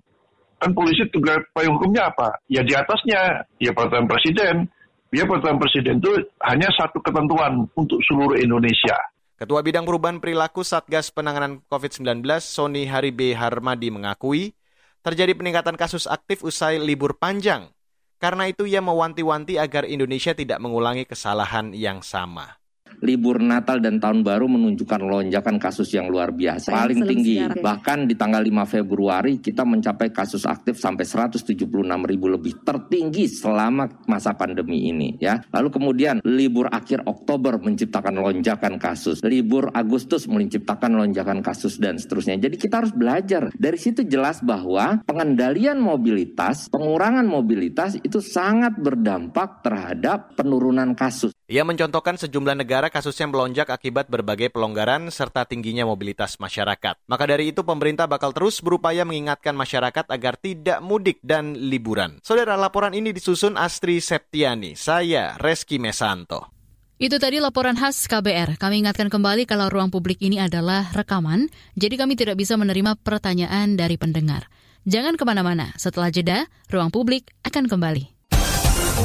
[0.57, 2.37] kan polisi tugas payung hukumnya apa?
[2.49, 4.69] Ya di atasnya, ya peraturan presiden.
[5.13, 6.11] Ya peraturan presiden itu
[6.43, 8.97] hanya satu ketentuan untuk seluruh Indonesia.
[9.37, 14.57] Ketua Bidang Perubahan Perilaku Satgas Penanganan COVID-19, Sony Haribe Harmadi mengakui,
[15.05, 17.69] terjadi peningkatan kasus aktif usai libur panjang.
[18.17, 22.57] Karena itu ia mewanti-wanti agar Indonesia tidak mengulangi kesalahan yang sama
[23.01, 26.73] libur Natal dan Tahun Baru menunjukkan lonjakan kasus yang luar biasa.
[26.73, 31.67] Paling tinggi, bahkan di tanggal 5 Februari kita mencapai kasus aktif sampai 176
[32.07, 35.37] ribu lebih tertinggi selama masa pandemi ini ya.
[35.53, 42.41] Lalu kemudian libur akhir Oktober menciptakan lonjakan kasus, libur Agustus menciptakan lonjakan kasus dan seterusnya.
[42.41, 43.53] Jadi kita harus belajar.
[43.53, 51.36] Dari situ jelas bahwa pengendalian mobilitas, pengurangan mobilitas itu sangat berdampak terhadap penurunan kasus.
[51.47, 56.99] Ia mencontohkan sejumlah negara kasusnya melonjak akibat berbagai pelonggaran serta tingginya mobilitas masyarakat.
[57.07, 62.19] Maka dari itu pemerintah bakal terus berupaya mengingatkan masyarakat agar tidak mudik dan liburan.
[62.19, 64.75] Saudara, laporan ini disusun Astri Septiani.
[64.75, 66.51] Saya Reski Mesanto.
[66.99, 68.59] Itu tadi laporan khas KBR.
[68.59, 71.47] Kami ingatkan kembali kalau ruang publik ini adalah rekaman,
[71.79, 74.51] jadi kami tidak bisa menerima pertanyaan dari pendengar.
[74.83, 78.16] Jangan ke mana-mana, setelah jeda, ruang publik akan kembali.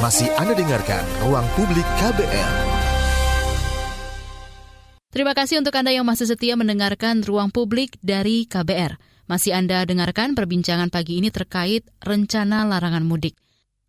[0.01, 2.53] Masih Anda dengarkan Ruang Publik KBR.
[5.13, 8.97] Terima kasih untuk Anda yang masih setia mendengarkan Ruang Publik dari KBR.
[9.29, 13.37] Masih Anda dengarkan perbincangan pagi ini terkait rencana larangan mudik.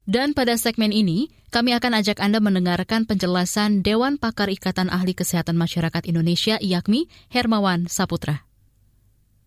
[0.04, 5.56] Dan pada segmen ini, kami akan ajak Anda mendengarkan penjelasan Dewan Pakar Ikatan Ahli Kesehatan
[5.56, 8.44] Masyarakat Indonesia IAKMI, Hermawan Saputra.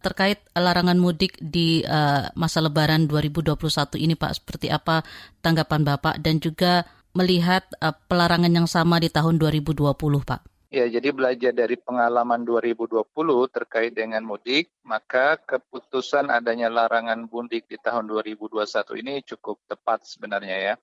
[0.08, 3.60] Terkait larangan mudik di uh, masa lebaran 2021
[4.00, 5.04] ini Pak, seperti apa
[5.44, 9.84] tanggapan Bapak dan juga melihat uh, pelarangan yang sama di tahun 2020
[10.24, 10.72] Pak?
[10.72, 13.04] Ya, jadi belajar dari pengalaman 2020
[13.52, 18.64] terkait dengan mudik, maka keputusan adanya larangan mudik di tahun 2021
[19.04, 20.74] ini cukup tepat sebenarnya ya.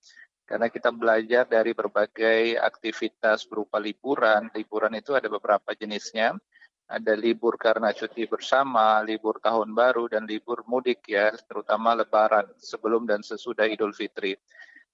[0.45, 4.53] Karena kita belajar dari berbagai aktivitas berupa liburan.
[4.53, 6.37] Liburan itu ada beberapa jenisnya.
[6.85, 13.09] Ada libur karena cuti bersama, libur tahun baru, dan libur mudik ya, terutama lebaran sebelum
[13.09, 14.37] dan sesudah Idul Fitri.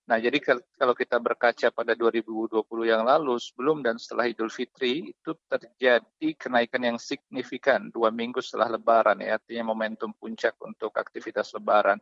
[0.07, 0.42] Nah, jadi
[0.74, 6.83] kalau kita berkaca pada 2020 yang lalu, sebelum dan setelah Idul Fitri, itu terjadi kenaikan
[6.83, 11.98] yang signifikan dua minggu setelah Lebaran, ya, artinya momentum puncak untuk aktivitas Lebaran.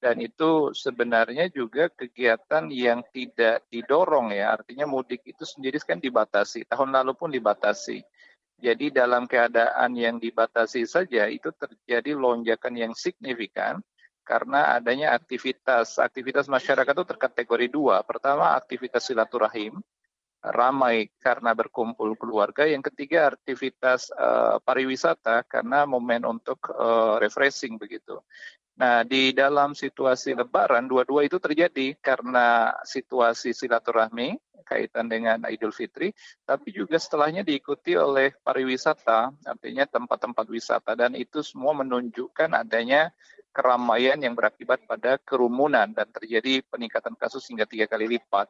[0.00, 6.64] Dan itu sebenarnya juga kegiatan yang tidak didorong ya, artinya mudik itu sendiri kan dibatasi.
[6.64, 8.00] Tahun lalu pun dibatasi.
[8.60, 13.80] Jadi dalam keadaan yang dibatasi saja itu terjadi lonjakan yang signifikan
[14.20, 18.04] karena adanya aktivitas aktivitas masyarakat itu terkategori dua.
[18.04, 19.80] Pertama aktivitas silaturahim
[20.40, 22.64] ramai karena berkumpul keluarga.
[22.64, 28.20] Yang ketiga aktivitas uh, pariwisata karena momen untuk uh, refreshing begitu.
[28.80, 36.16] Nah, di dalam situasi lebaran dua-dua itu terjadi karena situasi silaturahmi kaitan dengan Idul Fitri,
[36.48, 43.12] tapi juga setelahnya diikuti oleh pariwisata, artinya tempat-tempat wisata dan itu semua menunjukkan adanya
[43.50, 48.46] keramaian yang berakibat pada kerumunan dan terjadi peningkatan kasus hingga tiga kali lipat.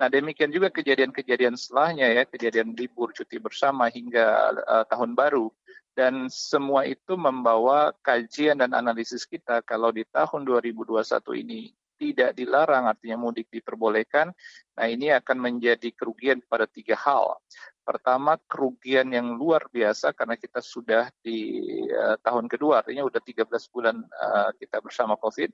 [0.00, 5.52] Nah demikian juga kejadian-kejadian setelahnya ya, kejadian libur cuti bersama hingga uh, tahun baru
[5.98, 10.94] dan semua itu membawa kajian dan analisis kita kalau di tahun 2021
[11.42, 14.30] ini tidak dilarang artinya mudik diperbolehkan,
[14.78, 17.42] nah ini akan menjadi kerugian pada tiga hal.
[17.82, 21.58] Pertama, kerugian yang luar biasa karena kita sudah di
[21.90, 25.50] uh, tahun kedua, artinya sudah 13 bulan uh, kita bersama COVID.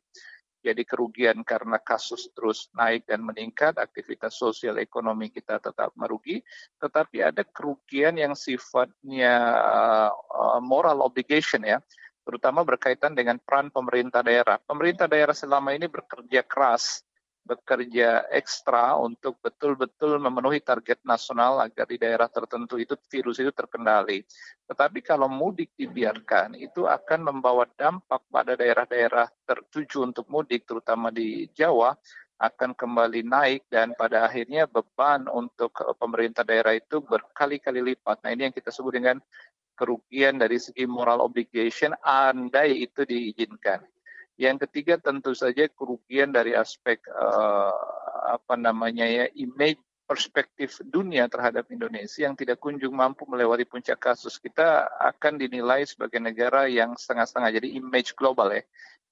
[0.64, 6.40] Jadi kerugian karena kasus terus naik dan meningkat, aktivitas sosial ekonomi kita tetap merugi,
[6.80, 11.84] tetapi ada kerugian yang sifatnya uh, moral obligation ya,
[12.24, 14.56] terutama berkaitan dengan peran pemerintah daerah.
[14.56, 17.04] Pemerintah daerah selama ini bekerja keras
[17.44, 24.24] bekerja ekstra untuk betul-betul memenuhi target nasional agar di daerah tertentu itu virus itu terkendali.
[24.64, 31.46] Tetapi kalau mudik dibiarkan, itu akan membawa dampak pada daerah-daerah tertuju untuk mudik, terutama di
[31.52, 31.92] Jawa,
[32.40, 38.26] akan kembali naik dan pada akhirnya beban untuk pemerintah daerah itu berkali-kali lipat.
[38.26, 39.22] Nah ini yang kita sebut dengan
[39.78, 43.82] kerugian dari segi moral obligation andai itu diizinkan.
[44.34, 47.74] Yang ketiga tentu saja kerugian dari aspek uh,
[48.34, 54.36] apa namanya ya image perspektif dunia terhadap Indonesia yang tidak kunjung mampu melewati puncak kasus
[54.36, 57.50] kita akan dinilai sebagai negara yang setengah-setengah.
[57.62, 58.62] Jadi image global ya.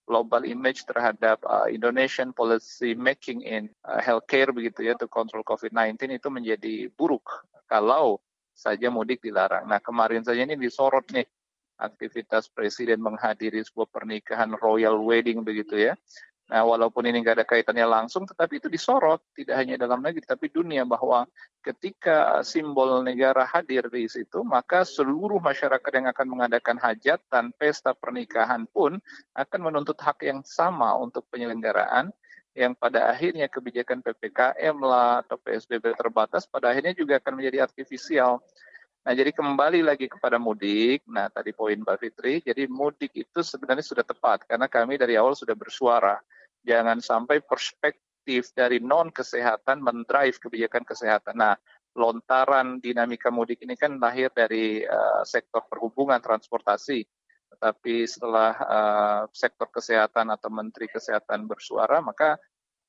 [0.02, 6.18] Global image terhadap uh, Indonesian policy making in uh, healthcare begitu ya untuk kontrol COVID-19
[6.18, 8.18] itu menjadi buruk kalau
[8.52, 9.64] saja mudik dilarang.
[9.64, 11.24] Nah kemarin saja ini disorot nih
[11.78, 15.94] aktivitas presiden menghadiri sebuah pernikahan royal wedding begitu ya.
[16.52, 20.52] Nah, walaupun ini nggak ada kaitannya langsung, tetapi itu disorot tidak hanya dalam negeri tapi
[20.52, 21.24] dunia bahwa
[21.64, 27.96] ketika simbol negara hadir di situ, maka seluruh masyarakat yang akan mengadakan hajat dan pesta
[27.96, 29.00] pernikahan pun
[29.32, 32.12] akan menuntut hak yang sama untuk penyelenggaraan
[32.52, 38.44] yang pada akhirnya kebijakan PPKM lah atau PSBB terbatas pada akhirnya juga akan menjadi artifisial
[39.02, 41.02] Nah, jadi kembali lagi kepada mudik.
[41.10, 45.34] Nah, tadi poin Mbak Fitri, jadi mudik itu sebenarnya sudah tepat karena kami dari awal
[45.34, 46.22] sudah bersuara.
[46.62, 51.34] Jangan sampai perspektif dari non kesehatan mendrive kebijakan kesehatan.
[51.34, 51.58] Nah,
[51.98, 57.02] lontaran dinamika mudik ini kan lahir dari uh, sektor perhubungan transportasi.
[57.58, 62.38] Tetapi setelah uh, sektor kesehatan atau menteri kesehatan bersuara, maka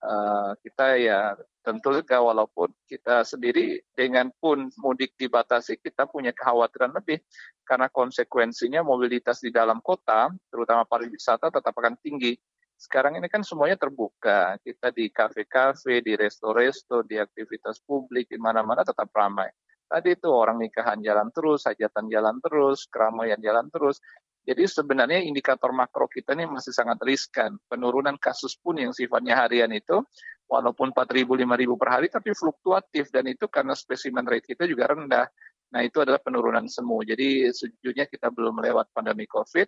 [0.06, 6.91] uh, kita ya tentu juga walaupun kita sendiri dengan pun mudik dibatasi kita punya kekhawatiran
[6.91, 7.23] lebih.
[7.63, 12.36] Karena konsekuensinya mobilitas di dalam kota terutama pariwisata tetap akan tinggi.
[12.76, 14.60] Sekarang ini kan semuanya terbuka.
[14.60, 19.47] Kita di kafe-kafe di resto-resto di aktivitas publik di mana-mana tetap ramai.
[19.88, 24.04] Tadi itu orang nikahan jalan terus hajatan jalan terus keramaian jalan terus.
[24.43, 27.56] Jadi sebenarnya indikator makro kita ini masih sangat riskan.
[27.71, 30.04] Penurunan kasus pun yang sifatnya harian itu,
[30.47, 33.10] walaupun 4.000, 5.000 per hari, tapi fluktuatif.
[33.10, 35.27] Dan itu karena spesimen rate kita juga rendah.
[35.73, 37.01] Nah itu adalah penurunan semu.
[37.01, 39.67] Jadi sejujurnya kita belum melewat pandemi COVID.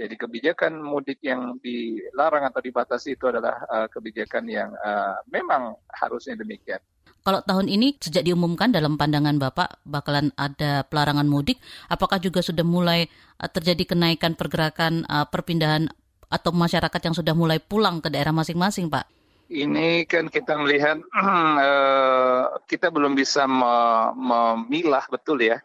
[0.00, 6.40] Jadi kebijakan mudik yang dilarang atau dibatasi itu adalah uh, kebijakan yang uh, memang harusnya
[6.40, 6.80] demikian.
[7.20, 11.60] Kalau tahun ini sejak diumumkan dalam pandangan Bapak bakalan ada pelarangan mudik,
[11.92, 13.12] apakah juga sudah mulai
[13.44, 15.92] uh, terjadi kenaikan pergerakan uh, perpindahan
[16.32, 19.19] atau masyarakat yang sudah mulai pulang ke daerah masing-masing, Pak?
[19.50, 25.58] Ini kan kita melihat uh, kita belum bisa memilah betul ya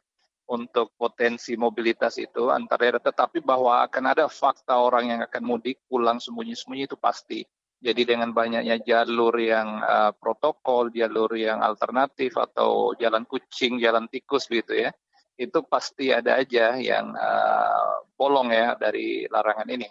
[0.49, 5.85] untuk potensi mobilitas itu antar daerah, tetapi bahwa akan ada fakta orang yang akan mudik
[5.85, 7.45] pulang sembunyi-sembunyi itu pasti.
[7.77, 14.49] Jadi dengan banyaknya jalur yang uh, protokol, jalur yang alternatif atau jalan kucing, jalan tikus
[14.49, 14.89] gitu ya,
[15.37, 19.85] itu pasti ada aja yang uh, bolong ya dari larangan ini.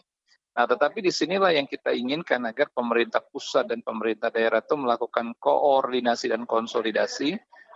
[0.54, 5.34] Nah, tetapi di sinilah yang kita inginkan agar pemerintah pusat dan pemerintah daerah itu melakukan
[5.42, 7.34] koordinasi dan konsolidasi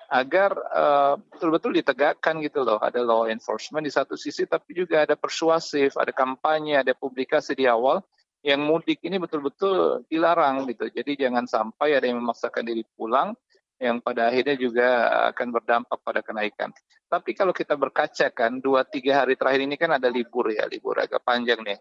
[0.09, 2.79] agar uh, betul-betul ditegakkan gitu loh.
[2.79, 7.67] Ada law enforcement di satu sisi, tapi juga ada persuasif, ada kampanye, ada publikasi di
[7.67, 7.99] awal
[8.47, 10.87] yang mudik ini betul-betul dilarang gitu.
[10.87, 13.35] Jadi jangan sampai ada yang memaksakan diri pulang
[13.79, 14.89] yang pada akhirnya juga
[15.35, 16.71] akan berdampak pada kenaikan.
[17.11, 20.99] Tapi kalau kita berkaca kan dua tiga hari terakhir ini kan ada libur ya, libur
[20.99, 21.79] agak panjang nih.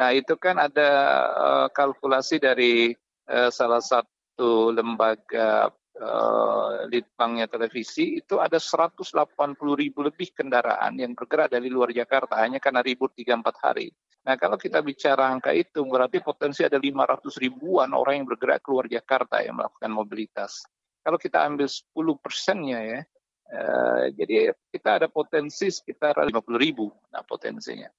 [0.00, 0.90] Nah itu kan ada
[1.28, 2.96] uh, kalkulasi dari
[3.28, 5.68] uh, salah satu lembaga
[6.00, 8.96] uh, litbangnya televisi itu ada 180
[9.76, 13.92] ribu lebih kendaraan yang bergerak dari luar Jakarta hanya karena ribut 3-4 hari.
[14.24, 18.88] Nah kalau kita bicara angka itu berarti potensi ada 500 ribuan orang yang bergerak keluar
[18.88, 20.64] Jakarta yang melakukan mobilitas.
[21.04, 23.00] Kalau kita ambil 10 persennya ya,
[23.52, 27.92] uh, jadi kita ada potensi sekitar 50 ribu nah potensinya.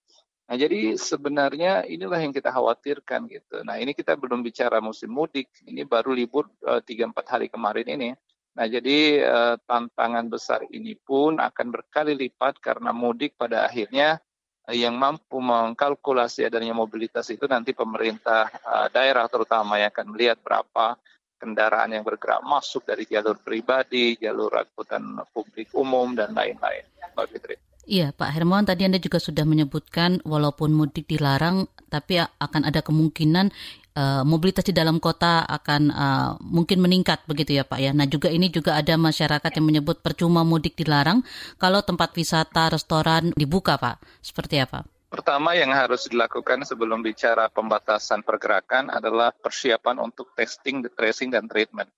[0.52, 3.64] Nah, jadi sebenarnya inilah yang kita khawatirkan gitu.
[3.64, 7.88] Nah, ini kita belum bicara musim mudik, ini baru libur eh, tiga empat hari kemarin
[7.88, 8.12] ini.
[8.52, 14.20] Nah, jadi uh, tantangan besar ini pun akan berkali lipat karena mudik pada akhirnya
[14.68, 20.36] uh, yang mampu mengkalkulasi adanya mobilitas itu nanti pemerintah uh, daerah terutama yang akan melihat
[20.44, 21.00] berapa
[21.40, 26.84] kendaraan yang bergerak masuk dari jalur pribadi, jalur angkutan publik umum dan lain-lain.
[27.16, 27.71] Mbak Fitri.
[27.92, 33.52] Iya, Pak Hermawan tadi Anda juga sudah menyebutkan walaupun mudik dilarang, tapi akan ada kemungkinan
[34.00, 37.92] uh, mobilitas di dalam kota akan uh, mungkin meningkat begitu ya Pak ya.
[37.92, 41.20] Nah juga ini juga ada masyarakat yang menyebut percuma mudik dilarang
[41.60, 44.24] kalau tempat wisata, restoran dibuka Pak.
[44.24, 44.88] Seperti apa?
[45.12, 51.92] Pertama yang harus dilakukan sebelum bicara pembatasan pergerakan adalah persiapan untuk testing, tracing, dan treatment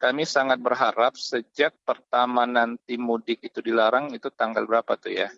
[0.00, 5.28] kami sangat berharap sejak pertama nanti mudik itu dilarang itu tanggal berapa tuh ya?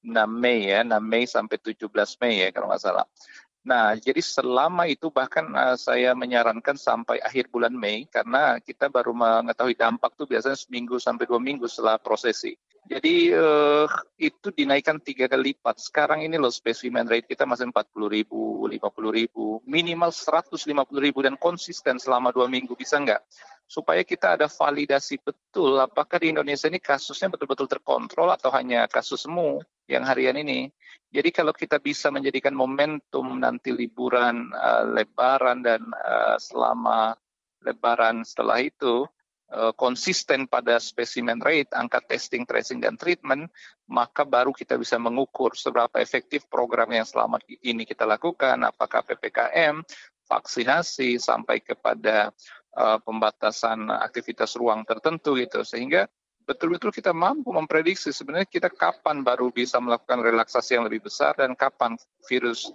[0.00, 1.92] 6 Mei ya, 6 Mei sampai 17
[2.24, 3.04] Mei ya kalau nggak salah.
[3.68, 9.12] Nah, jadi selama itu bahkan uh, saya menyarankan sampai akhir bulan Mei karena kita baru
[9.12, 12.56] mengetahui dampak tuh biasanya seminggu sampai dua minggu setelah prosesi.
[12.88, 13.84] Jadi uh,
[14.16, 15.76] itu dinaikkan tiga kali lipat.
[15.76, 18.80] Sekarang ini loh specimen rate kita masih 40 ribu, 50
[19.12, 20.64] ribu, minimal 150
[20.96, 23.20] ribu dan konsisten selama dua minggu bisa nggak?
[23.68, 29.28] Supaya kita ada validasi betul apakah di Indonesia ini kasusnya betul-betul terkontrol atau hanya kasus
[29.28, 30.72] semu yang harian ini.
[31.12, 37.12] Jadi kalau kita bisa menjadikan momentum nanti liburan, uh, lebaran dan uh, selama
[37.60, 39.04] lebaran setelah itu,
[39.48, 43.48] Eh, konsisten pada spesimen rate, angka testing, tracing, dan treatment,
[43.88, 49.80] maka baru kita bisa mengukur seberapa efektif program yang selama ini kita lakukan, apakah PPKM,
[50.28, 52.28] vaksinasi, sampai kepada
[52.78, 55.66] uh, pembatasan aktivitas ruang tertentu gitu.
[55.66, 56.06] Sehingga
[56.46, 61.58] betul-betul kita mampu memprediksi sebenarnya kita kapan baru bisa melakukan relaksasi yang lebih besar dan
[61.58, 62.70] kapan virus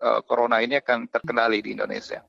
[0.00, 2.22] uh, corona ini akan terkendali di Indonesia.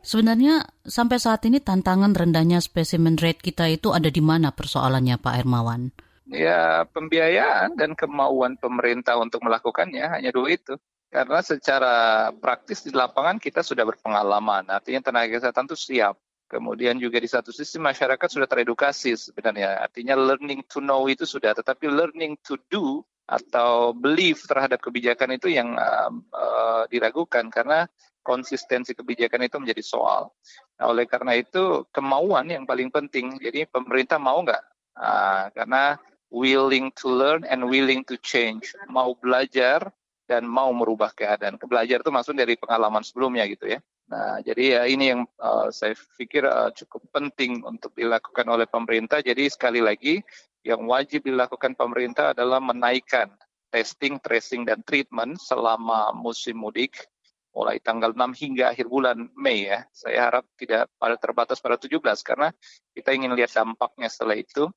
[0.00, 5.34] Sebenarnya sampai saat ini tantangan rendahnya spesimen rate kita itu ada di mana persoalannya Pak
[5.36, 5.92] Hermawan?
[6.32, 10.80] Ya pembiayaan dan kemauan pemerintah untuk melakukannya hanya dua itu.
[11.10, 16.14] Karena secara praktis di lapangan kita sudah berpengalaman, artinya tenaga kesehatan itu siap.
[16.50, 21.54] Kemudian juga di satu sisi masyarakat sudah teredukasi sebenarnya, artinya learning to know itu sudah,
[21.54, 27.86] tetapi learning to do atau belief terhadap kebijakan itu yang uh, uh, diragukan karena
[28.26, 30.34] konsistensi kebijakan itu menjadi soal.
[30.82, 33.38] Nah, oleh karena itu kemauan yang paling penting.
[33.38, 34.62] Jadi pemerintah mau nggak?
[34.98, 35.94] Nah, karena
[36.34, 38.74] willing to learn and willing to change.
[38.90, 39.86] Mau belajar
[40.26, 41.58] dan mau merubah keadaan.
[41.62, 43.78] Belajar itu maksud dari pengalaman sebelumnya gitu ya.
[44.10, 49.22] Nah, jadi ya ini yang uh, saya pikir uh, cukup penting untuk dilakukan oleh pemerintah.
[49.22, 50.18] Jadi sekali lagi
[50.66, 53.30] yang wajib dilakukan pemerintah adalah menaikkan
[53.70, 57.06] testing, tracing, dan treatment selama musim mudik
[57.50, 59.82] mulai tanggal 6 hingga akhir bulan Mei ya.
[59.90, 62.54] Saya harap tidak pada terbatas pada 17 karena
[62.94, 64.70] kita ingin lihat dampaknya setelah itu.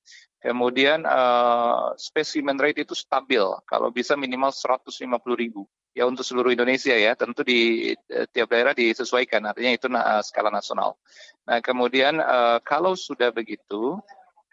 [0.43, 5.07] Kemudian uh, specimen rate itu stabil, kalau bisa minimal 150
[5.39, 5.63] ribu.
[5.93, 10.51] Ya untuk seluruh Indonesia ya, tentu di uh, tiap daerah disesuaikan, artinya itu uh, skala
[10.51, 10.99] nasional.
[11.47, 14.01] Nah kemudian uh, kalau sudah begitu,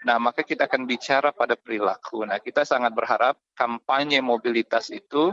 [0.01, 2.25] Nah, maka kita akan bicara pada perilaku.
[2.25, 5.29] Nah, kita sangat berharap kampanye mobilitas itu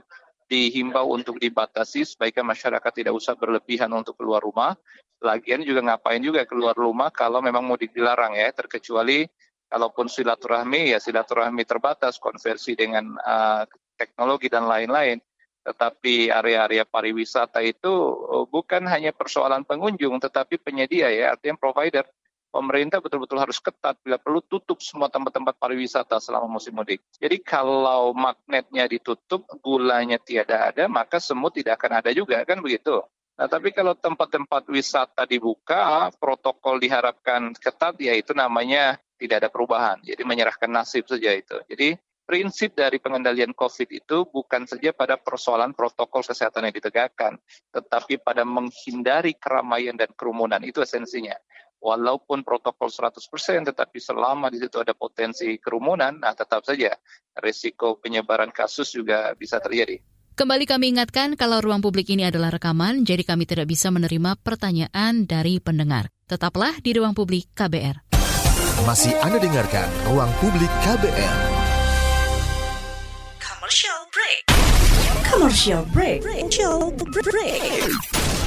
[0.47, 4.73] dihimbau untuk dibatasi supaya masyarakat tidak usah berlebihan untuk keluar rumah.
[5.19, 9.27] Lagian juga ngapain juga keluar rumah kalau memang mudik dilarang ya, terkecuali
[9.67, 13.67] kalaupun silaturahmi ya silaturahmi terbatas konversi dengan uh,
[13.99, 15.19] teknologi dan lain-lain.
[15.67, 22.07] Tetapi area-area pariwisata itu uh, bukan hanya persoalan pengunjung, tetapi penyedia ya, artinya provider
[22.51, 27.03] pemerintah betul-betul harus ketat bila perlu tutup semua tempat-tempat pariwisata selama musim mudik.
[27.19, 33.03] Jadi kalau magnetnya ditutup, gulanya tiada ada, maka semut tidak akan ada juga kan begitu.
[33.37, 40.01] Nah, tapi kalau tempat-tempat wisata dibuka, protokol diharapkan ketat, ya itu namanya tidak ada perubahan.
[40.01, 41.53] Jadi menyerahkan nasib saja itu.
[41.69, 41.93] Jadi
[42.25, 47.37] prinsip dari pengendalian COVID itu bukan saja pada persoalan protokol kesehatan yang ditegakkan,
[47.71, 50.59] tetapi pada menghindari keramaian dan kerumunan.
[50.65, 51.37] Itu esensinya
[51.81, 56.93] walaupun protokol 100% tetapi selama di situ ada potensi kerumunan, nah tetap saja
[57.37, 60.01] risiko penyebaran kasus juga bisa terjadi.
[60.37, 65.25] Kembali kami ingatkan kalau ruang publik ini adalah rekaman, jadi kami tidak bisa menerima pertanyaan
[65.25, 66.13] dari pendengar.
[66.29, 68.05] Tetaplah di ruang publik KBR.
[68.85, 71.37] Masih Anda dengarkan ruang publik KBR.
[73.41, 74.39] Commercial break.
[75.25, 76.19] Commercial break.
[76.21, 78.46] Commercial break.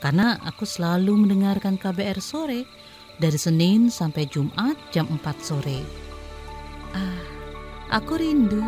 [0.00, 2.64] karena aku selalu mendengarkan KBR sore
[3.20, 5.80] dari Senin sampai Jumat jam 4 sore.
[6.96, 7.22] Ah,
[8.00, 8.64] aku rindu.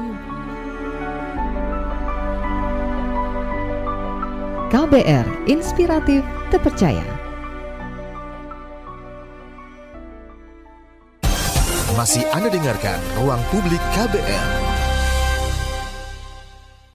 [4.72, 7.04] KBR Inspiratif Terpercaya.
[11.92, 14.61] Masih Anda dengarkan Ruang Publik KBR.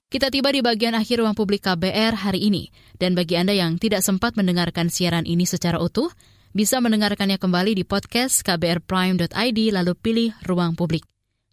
[0.08, 2.72] Kita tiba di bagian akhir ruang publik KBR hari ini.
[2.96, 6.08] Dan bagi Anda yang tidak sempat mendengarkan siaran ini secara utuh,
[6.56, 11.04] bisa mendengarkannya kembali di podcast kbrprime.id lalu pilih ruang publik.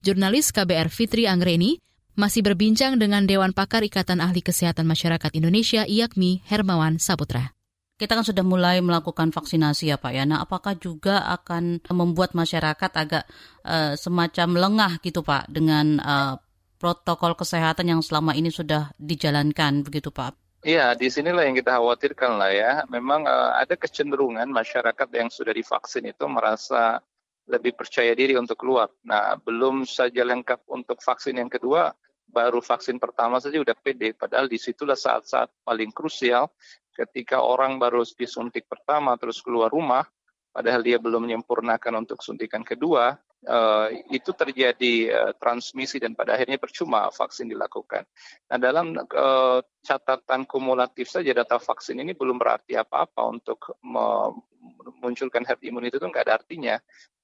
[0.08, 1.84] Jurnalis KBR Fitri Anggreni
[2.16, 7.52] masih berbincang dengan Dewan Pakar Ikatan Ahli Kesehatan Masyarakat Indonesia IAKMI Hermawan Saputra.
[8.00, 10.24] Kita kan sudah mulai melakukan vaksinasi ya Pak ya.
[10.24, 13.28] Nah, apakah juga akan membuat masyarakat agak
[13.68, 16.40] uh, semacam lengah gitu Pak dengan uh,
[16.78, 20.36] protokol kesehatan yang selama ini sudah dijalankan begitu Pak?
[20.66, 22.72] Iya, di sinilah yang kita khawatirkan lah ya.
[22.90, 26.98] Memang uh, ada kecenderungan masyarakat yang sudah divaksin itu merasa
[27.46, 28.90] lebih percaya diri untuk keluar.
[29.06, 31.94] Nah, belum saja lengkap untuk vaksin yang kedua,
[32.26, 34.18] baru vaksin pertama saja udah pede.
[34.18, 36.50] Padahal di situlah saat-saat paling krusial
[36.98, 40.02] ketika orang baru disuntik pertama terus keluar rumah,
[40.50, 43.14] padahal dia belum menyempurnakan untuk suntikan kedua,
[43.46, 48.04] uh, itu terjadi uh, transmisi dan pada akhirnya percuma vaksin dilakukan.
[48.52, 55.62] Nah dalam uh, catatan kumulatif saja data vaksin ini belum berarti apa-apa untuk memunculkan herd
[55.62, 56.76] immunity itu nggak ada artinya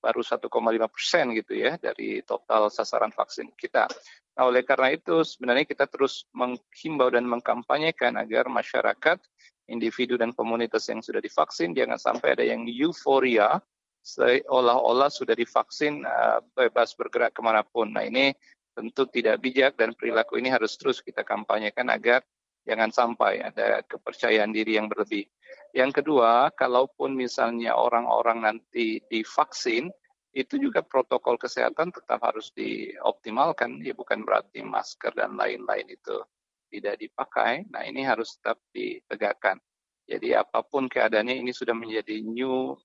[0.01, 0.49] baru 1,5
[0.89, 3.85] persen gitu ya dari total sasaran vaksin kita.
[4.37, 9.21] Nah oleh karena itu sebenarnya kita terus menghimbau dan mengkampanyekan agar masyarakat
[9.69, 13.61] individu dan komunitas yang sudah divaksin jangan sampai ada yang euforia
[14.01, 17.93] seolah-olah sudah divaksin uh, bebas bergerak ke mana pun.
[17.93, 18.33] Nah ini
[18.73, 22.25] tentu tidak bijak dan perilaku ini harus terus kita kampanyekan agar
[22.65, 25.25] jangan sampai ada kepercayaan diri yang berlebih.
[25.71, 29.89] Yang kedua, kalaupun misalnya orang-orang nanti divaksin,
[30.31, 36.23] itu juga protokol kesehatan tetap harus dioptimalkan, ya bukan berarti masker dan lain-lain itu
[36.71, 37.67] tidak dipakai.
[37.67, 39.59] Nah ini harus tetap ditegakkan.
[40.11, 42.75] Jadi apa pun keadaannya ini sudah menjadi new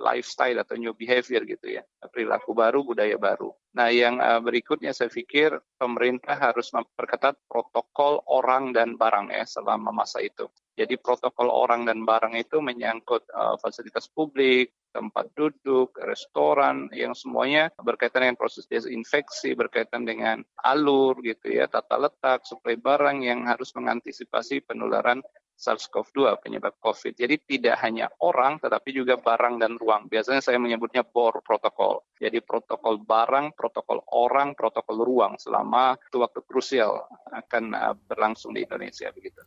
[0.00, 1.84] lifestyle atau new behavior gitu ya.
[2.00, 3.52] Perilaku baru, budaya baru.
[3.76, 9.92] Nah yang uh, berikutnya saya pikir pemerintah harus memperketat protokol orang dan barang ya selama
[9.92, 10.48] masa itu.
[10.72, 17.68] Jadi protokol orang dan barang itu menyangkut uh, fasilitas publik, tempat duduk, restoran, yang semuanya
[17.80, 23.72] berkaitan dengan proses desinfeksi, berkaitan dengan alur gitu ya, tata letak, suplai barang yang harus
[23.76, 25.20] mengantisipasi penularan
[25.56, 27.14] SARS-CoV-2 penyebab COVID.
[27.14, 30.10] Jadi tidak hanya orang, tetapi juga barang dan ruang.
[30.10, 32.02] Biasanya saya menyebutnya BOR protokol.
[32.18, 38.66] Jadi protokol barang, protokol orang, protokol ruang selama itu waktu krusial akan uh, berlangsung di
[38.66, 39.38] Indonesia begitu.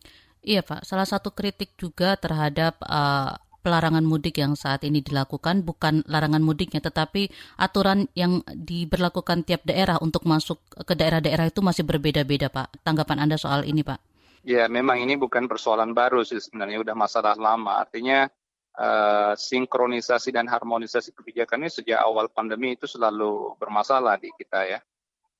[0.45, 3.33] Iya Pak, salah satu kritik juga terhadap uh,
[3.65, 9.97] pelarangan mudik yang saat ini dilakukan bukan larangan mudiknya tetapi aturan yang diberlakukan tiap daerah
[9.97, 12.85] untuk masuk ke daerah-daerah itu masih berbeda-beda Pak.
[12.85, 14.14] Tanggapan Anda soal ini Pak?
[14.45, 17.81] Ya, memang ini bukan persoalan baru sih sebenarnya, udah masalah lama.
[17.81, 18.29] Artinya
[18.77, 24.79] uh, sinkronisasi dan harmonisasi kebijakan ini sejak awal pandemi itu selalu bermasalah di kita ya.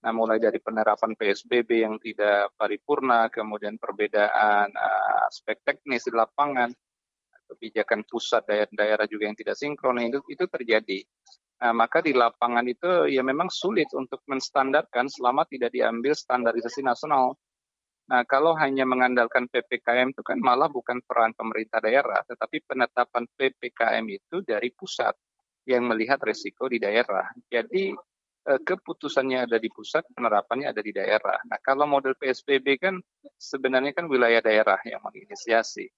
[0.02, 6.74] Nah, mulai dari penerapan PSBB yang tidak paripurna, kemudian perbedaan uh, aspek teknis di lapangan,
[7.46, 11.06] kebijakan pusat daerah-daerah juga yang tidak sinkron, itu, itu terjadi.
[11.62, 17.38] Nah, maka di lapangan itu ya memang sulit untuk menstandarkan selama tidak diambil standarisasi nasional.
[18.06, 24.06] Nah, kalau hanya mengandalkan PPKM itu kan malah bukan peran pemerintah daerah, tetapi penetapan PPKM
[24.06, 25.18] itu dari pusat
[25.66, 27.26] yang melihat resiko di daerah.
[27.50, 27.90] Jadi
[28.46, 31.42] eh, keputusannya ada di pusat, penerapannya ada di daerah.
[31.50, 33.02] Nah, kalau model PSBB kan
[33.42, 35.90] sebenarnya kan wilayah daerah yang menginisiasi.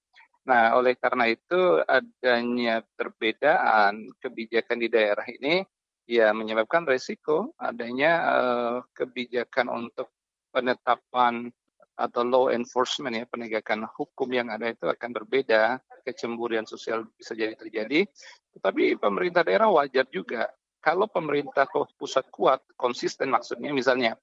[0.48, 5.60] Nah, oleh karena itu adanya perbedaan kebijakan di daerah ini
[6.08, 10.08] ya menyebabkan resiko adanya uh, kebijakan untuk
[10.56, 11.52] penetapan
[11.98, 15.82] atau law enforcement ya penegakan hukum yang ada itu akan berbeda.
[16.06, 18.08] Kecemburian sosial bisa jadi terjadi
[18.56, 20.48] tetapi pemerintah daerah wajar juga.
[20.78, 21.68] Kalau pemerintah
[22.00, 24.16] pusat kuat konsisten maksudnya misalnya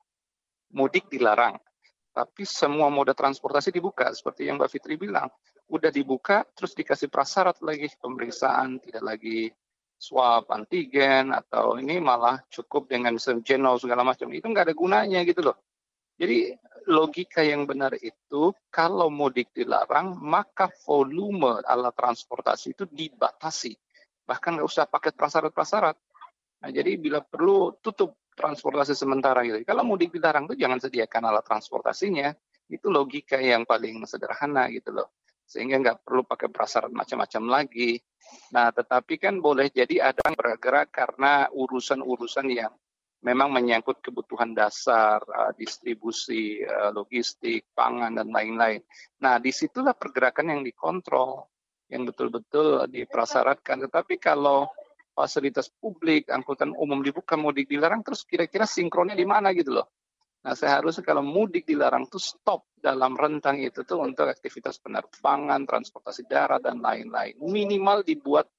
[0.72, 1.60] mudik dilarang
[2.14, 5.26] tapi semua moda transportasi dibuka seperti yang Mbak Fitri bilang.
[5.66, 9.50] Udah dibuka terus dikasih prasyarat lagi pemeriksaan tidak lagi
[9.98, 14.30] swab antigen atau ini malah cukup dengan genome segala macam.
[14.30, 15.58] Itu nggak ada gunanya gitu loh.
[16.14, 16.54] Jadi
[16.88, 23.72] logika yang benar itu kalau mudik dilarang maka volume alat transportasi itu dibatasi.
[24.24, 25.96] Bahkan nggak usah pakai prasyarat-prasyarat.
[26.64, 29.62] Nah jadi bila perlu tutup transportasi sementara gitu.
[29.62, 32.34] Kalau mudik dilarang itu jangan sediakan alat transportasinya.
[32.64, 35.14] Itu logika yang paling sederhana gitu loh.
[35.44, 38.00] Sehingga nggak perlu pakai prasyarat macam-macam lagi.
[38.56, 42.72] Nah, tetapi kan boleh jadi ada yang bergerak karena urusan-urusan yang
[43.24, 48.84] memang menyangkut kebutuhan dasar, uh, distribusi, uh, logistik, pangan, dan lain-lain.
[49.24, 51.48] Nah, di situlah pergerakan yang dikontrol,
[51.88, 53.88] yang betul-betul diprasyaratkan.
[53.88, 54.68] Tetapi kalau
[55.16, 59.88] fasilitas publik, angkutan umum dibuka, mudik dilarang, terus kira-kira sinkronnya di mana gitu loh.
[60.44, 66.28] Nah, seharusnya kalau mudik dilarang tuh stop dalam rentang itu tuh untuk aktivitas penerbangan, transportasi
[66.28, 67.40] darat, dan lain-lain.
[67.40, 68.52] Minimal dibuat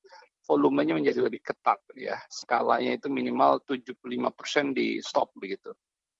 [0.46, 2.18] volumenya menjadi lebih ketat ya.
[2.30, 5.74] Skalanya itu minimal 75% di stop begitu.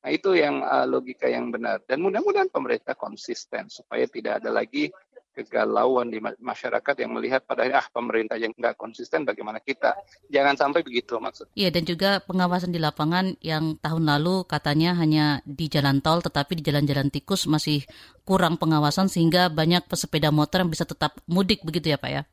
[0.06, 4.94] Nah, itu yang uh, logika yang benar dan mudah-mudahan pemerintah konsisten supaya tidak ada lagi
[5.36, 9.92] kegalauan di masyarakat yang melihat pada ah pemerintah yang nggak konsisten bagaimana kita
[10.32, 11.52] jangan sampai begitu maksud.
[11.60, 16.62] Iya dan juga pengawasan di lapangan yang tahun lalu katanya hanya di jalan tol tetapi
[16.62, 17.84] di jalan-jalan tikus masih
[18.24, 22.24] kurang pengawasan sehingga banyak pesepeda motor yang bisa tetap mudik begitu ya Pak ya?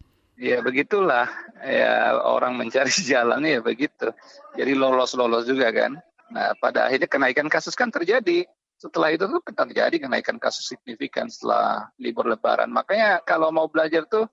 [0.41, 1.29] Ya begitulah
[1.61, 4.11] ya orang mencari jalan ya begitu.
[4.57, 6.01] Jadi lolos-lolos juga kan.
[6.33, 8.49] Nah pada akhirnya kenaikan kasus kan terjadi.
[8.81, 12.67] Setelah itu tuh terjadi kenaikan kasus signifikan setelah libur Lebaran.
[12.67, 14.27] Makanya kalau mau belajar tuh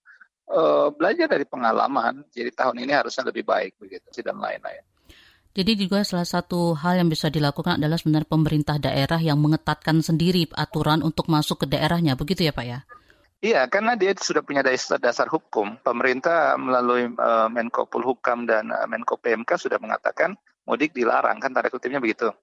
[0.49, 2.25] uh, belajar dari pengalaman.
[2.33, 4.81] Jadi tahun ini harusnya lebih baik begitu dan lain-lain.
[5.49, 10.45] Jadi juga salah satu hal yang bisa dilakukan adalah sebenarnya pemerintah daerah yang mengetatkan sendiri
[10.53, 12.79] aturan untuk masuk ke daerahnya, begitu ya Pak ya?
[13.39, 15.79] Iya, karena dia sudah punya dasar, dasar hukum.
[15.79, 20.35] Pemerintah melalui uh, Menko Polhukam dan uh, Menko PMK sudah mengatakan
[20.67, 22.35] mudik dilarang, kan tanda kutipnya begitu.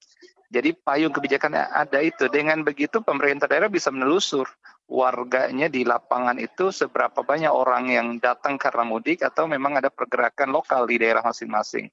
[0.49, 2.33] Jadi payung kebijakan yang ada itu.
[2.33, 4.49] Dengan begitu pemerintah daerah bisa menelusur
[4.89, 10.55] warganya di lapangan itu seberapa banyak orang yang datang karena mudik atau memang ada pergerakan
[10.55, 11.91] lokal di daerah masing-masing.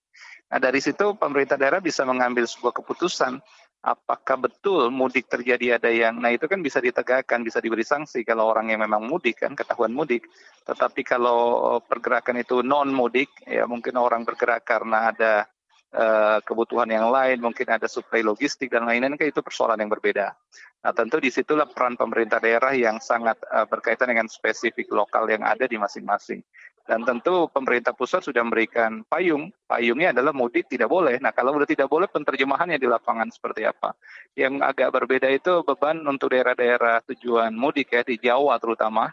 [0.54, 3.42] Nah dari situ pemerintah daerah bisa mengambil sebuah keputusan
[3.84, 8.48] apakah betul mudik terjadi ada yang nah itu kan bisa ditegakkan bisa diberi sanksi kalau
[8.48, 10.24] orang yang memang mudik kan ketahuan mudik.
[10.64, 15.44] Tetapi kalau pergerakan itu non mudik ya mungkin orang bergerak karena ada
[15.92, 20.32] uh, kebutuhan yang lain mungkin ada suplai logistik dan lain-lain kan itu persoalan yang berbeda.
[20.84, 25.44] Nah tentu di situlah peran pemerintah daerah yang sangat uh, berkaitan dengan spesifik lokal yang
[25.44, 26.40] ada di masing-masing
[26.84, 29.48] Dan tentu pemerintah pusat sudah memberikan payung.
[29.64, 31.16] Payungnya adalah mudik tidak boleh.
[31.24, 33.96] Nah kalau sudah tidak boleh penerjemahannya di lapangan seperti apa.
[34.36, 39.08] Yang agak berbeda itu beban untuk daerah-daerah tujuan mudik ya di Jawa terutama.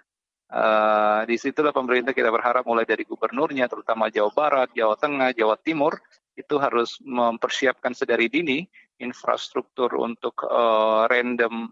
[0.51, 5.55] Uh, di situlah pemerintah kita berharap mulai dari gubernurnya, terutama Jawa Barat, Jawa Tengah, Jawa
[5.63, 5.95] Timur,
[6.35, 8.67] itu harus mempersiapkan sedari dini
[8.99, 11.71] infrastruktur untuk uh, random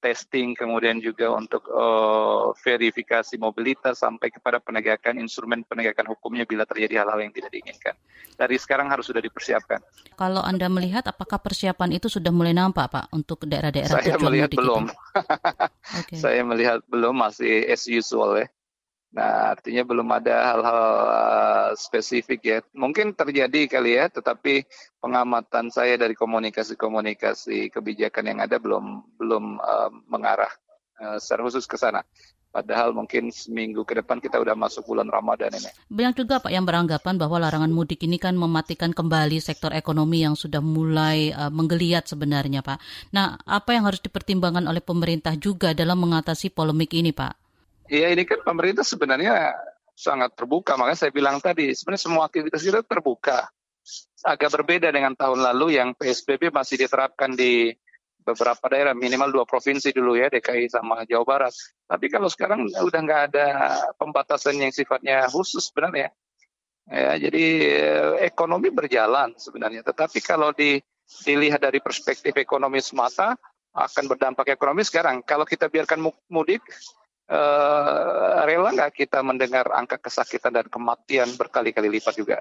[0.00, 7.04] testing, kemudian juga untuk uh, verifikasi mobilitas sampai kepada penegakan instrumen penegakan hukumnya bila terjadi
[7.04, 7.94] hal-hal yang tidak diinginkan.
[8.34, 9.84] Dari sekarang harus sudah dipersiapkan.
[10.16, 14.88] Kalau Anda melihat apakah persiapan itu sudah mulai nampak Pak untuk daerah-daerah Saya melihat belum.
[16.00, 16.16] okay.
[16.24, 18.48] Saya melihat belum masih as usual ya.
[19.10, 20.80] Nah, artinya belum ada hal-hal
[21.10, 22.58] uh, spesifik ya.
[22.70, 24.62] Mungkin terjadi kali ya, tetapi
[25.02, 30.50] pengamatan saya dari komunikasi-komunikasi kebijakan yang ada belum belum uh, mengarah
[31.02, 32.06] uh, secara khusus ke sana.
[32.50, 35.70] Padahal mungkin seminggu ke depan kita udah masuk bulan Ramadan ini.
[35.86, 40.34] Banyak juga Pak yang beranggapan bahwa larangan mudik ini kan mematikan kembali sektor ekonomi yang
[40.34, 42.78] sudah mulai uh, menggeliat sebenarnya Pak.
[43.14, 47.39] Nah, apa yang harus dipertimbangkan oleh pemerintah juga dalam mengatasi polemik ini Pak?
[47.90, 49.50] Iya ini kan pemerintah sebenarnya
[49.98, 50.78] sangat terbuka.
[50.78, 53.50] Makanya saya bilang tadi, sebenarnya semua aktivitas kita terbuka.
[54.22, 57.74] Agak berbeda dengan tahun lalu yang PSBB masih diterapkan di
[58.22, 61.54] beberapa daerah, minimal dua provinsi dulu ya, DKI sama Jawa Barat.
[61.90, 63.46] Tapi kalau sekarang udah nggak ada
[63.98, 66.14] pembatasan yang sifatnya khusus sebenarnya.
[66.86, 69.82] Ya, jadi eh, ekonomi berjalan sebenarnya.
[69.82, 70.78] Tetapi kalau di,
[71.26, 73.34] dilihat dari perspektif ekonomi semata,
[73.70, 75.22] akan berdampak ekonomi sekarang.
[75.22, 76.62] Kalau kita biarkan mudik,
[77.30, 82.38] uh, rela nggak kita mendengar angka kesakitan dan kematian berkali-kali lipat juga.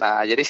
[0.00, 0.42] Nah, jadi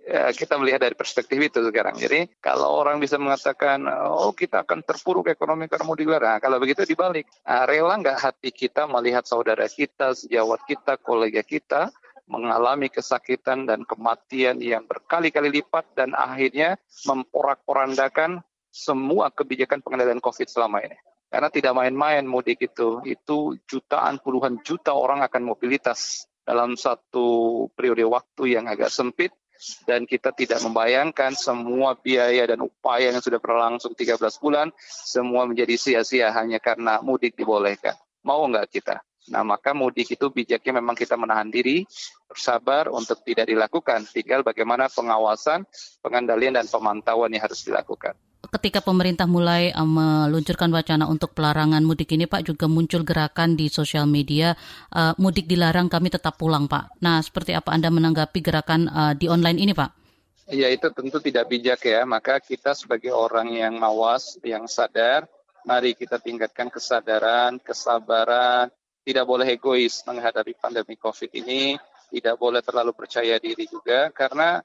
[0.00, 2.00] ya, kita melihat dari perspektif itu sekarang.
[2.00, 6.56] Jadi kalau orang bisa mengatakan, oh kita akan terpuruk ekonomi karena mau digelar, nah, kalau
[6.56, 7.28] begitu dibalik.
[7.44, 11.92] Nah, rela nggak hati kita melihat saudara kita, sejawat kita, kolega kita
[12.26, 16.74] mengalami kesakitan dan kematian yang berkali-kali lipat dan akhirnya
[17.06, 18.42] memporak-porandakan
[18.74, 20.98] semua kebijakan pengendalian COVID selama ini.
[21.36, 28.08] Karena tidak main-main mudik itu, itu jutaan, puluhan juta orang akan mobilitas dalam satu periode
[28.08, 29.36] waktu yang agak sempit
[29.84, 35.76] dan kita tidak membayangkan semua biaya dan upaya yang sudah berlangsung 13 bulan semua menjadi
[35.76, 37.92] sia-sia hanya karena mudik dibolehkan.
[38.24, 39.04] Mau nggak kita?
[39.28, 41.84] Nah, maka mudik itu bijaknya memang kita menahan diri,
[42.24, 44.08] bersabar untuk tidak dilakukan.
[44.08, 45.68] Tinggal bagaimana pengawasan,
[46.00, 48.16] pengendalian, dan pemantauan yang harus dilakukan
[48.56, 53.68] ketika pemerintah mulai uh, meluncurkan wacana untuk pelarangan mudik ini Pak juga muncul gerakan di
[53.68, 54.56] sosial media
[54.96, 56.96] uh, mudik dilarang kami tetap pulang Pak.
[57.04, 59.90] Nah seperti apa Anda menanggapi gerakan uh, di online ini Pak?
[60.48, 62.08] Ya itu tentu tidak bijak ya.
[62.08, 65.28] Maka kita sebagai orang yang mawas, yang sadar,
[65.68, 71.76] mari kita tingkatkan kesadaran, kesabaran, tidak boleh egois menghadapi pandemi COVID ini,
[72.08, 74.62] tidak boleh terlalu percaya diri juga karena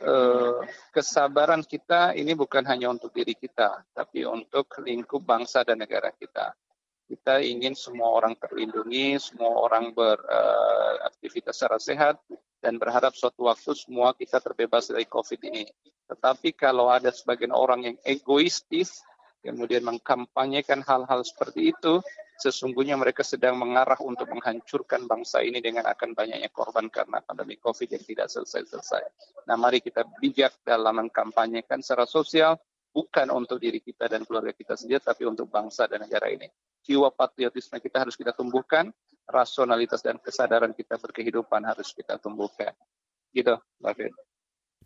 [0.00, 0.58] eh,
[0.90, 6.56] kesabaran kita ini bukan hanya untuk diri kita, tapi untuk lingkup bangsa dan negara kita.
[7.10, 12.16] Kita ingin semua orang terlindungi, semua orang beraktivitas uh, secara sehat,
[12.62, 15.66] dan berharap suatu waktu semua kita terbebas dari COVID ini.
[16.06, 19.02] Tetapi kalau ada sebagian orang yang egoistis,
[19.42, 21.98] kemudian mengkampanyekan hal-hal seperti itu,
[22.40, 27.92] sesungguhnya mereka sedang mengarah untuk menghancurkan bangsa ini dengan akan banyaknya korban karena pandemi COVID
[27.92, 29.02] yang tidak selesai-selesai.
[29.44, 32.56] Nah, mari kita bijak dalam mengkampanyekan secara sosial,
[32.90, 36.48] bukan untuk diri kita dan keluarga kita saja, tapi untuk bangsa dan negara ini.
[36.80, 38.88] Jiwa patriotisme kita harus kita tumbuhkan,
[39.28, 42.72] rasionalitas dan kesadaran kita berkehidupan harus kita tumbuhkan.
[43.30, 44.10] Gitu, Mbak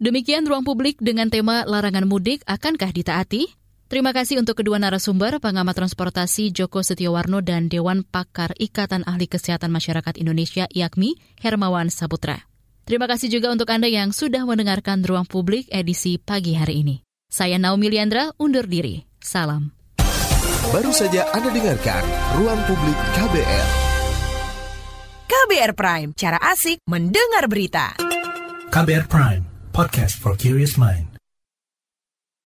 [0.02, 3.63] Demikian ruang publik dengan tema larangan mudik akankah ditaati?
[3.84, 9.68] Terima kasih untuk kedua narasumber, pengamat transportasi Joko Setiowarno dan Dewan Pakar Ikatan Ahli Kesehatan
[9.68, 12.48] Masyarakat Indonesia IAKMI, Hermawan Saputra.
[12.88, 17.00] Terima kasih juga untuk Anda yang sudah mendengarkan Ruang Publik edisi pagi hari ini.
[17.28, 19.04] Saya Naomi Liandra, undur diri.
[19.20, 19.72] Salam.
[20.72, 22.02] Baru saja Anda dengarkan
[22.40, 23.66] Ruang Publik KBR.
[25.24, 27.96] KBR Prime, cara asik mendengar berita.
[28.72, 29.44] KBR Prime,
[29.76, 31.13] podcast for curious mind.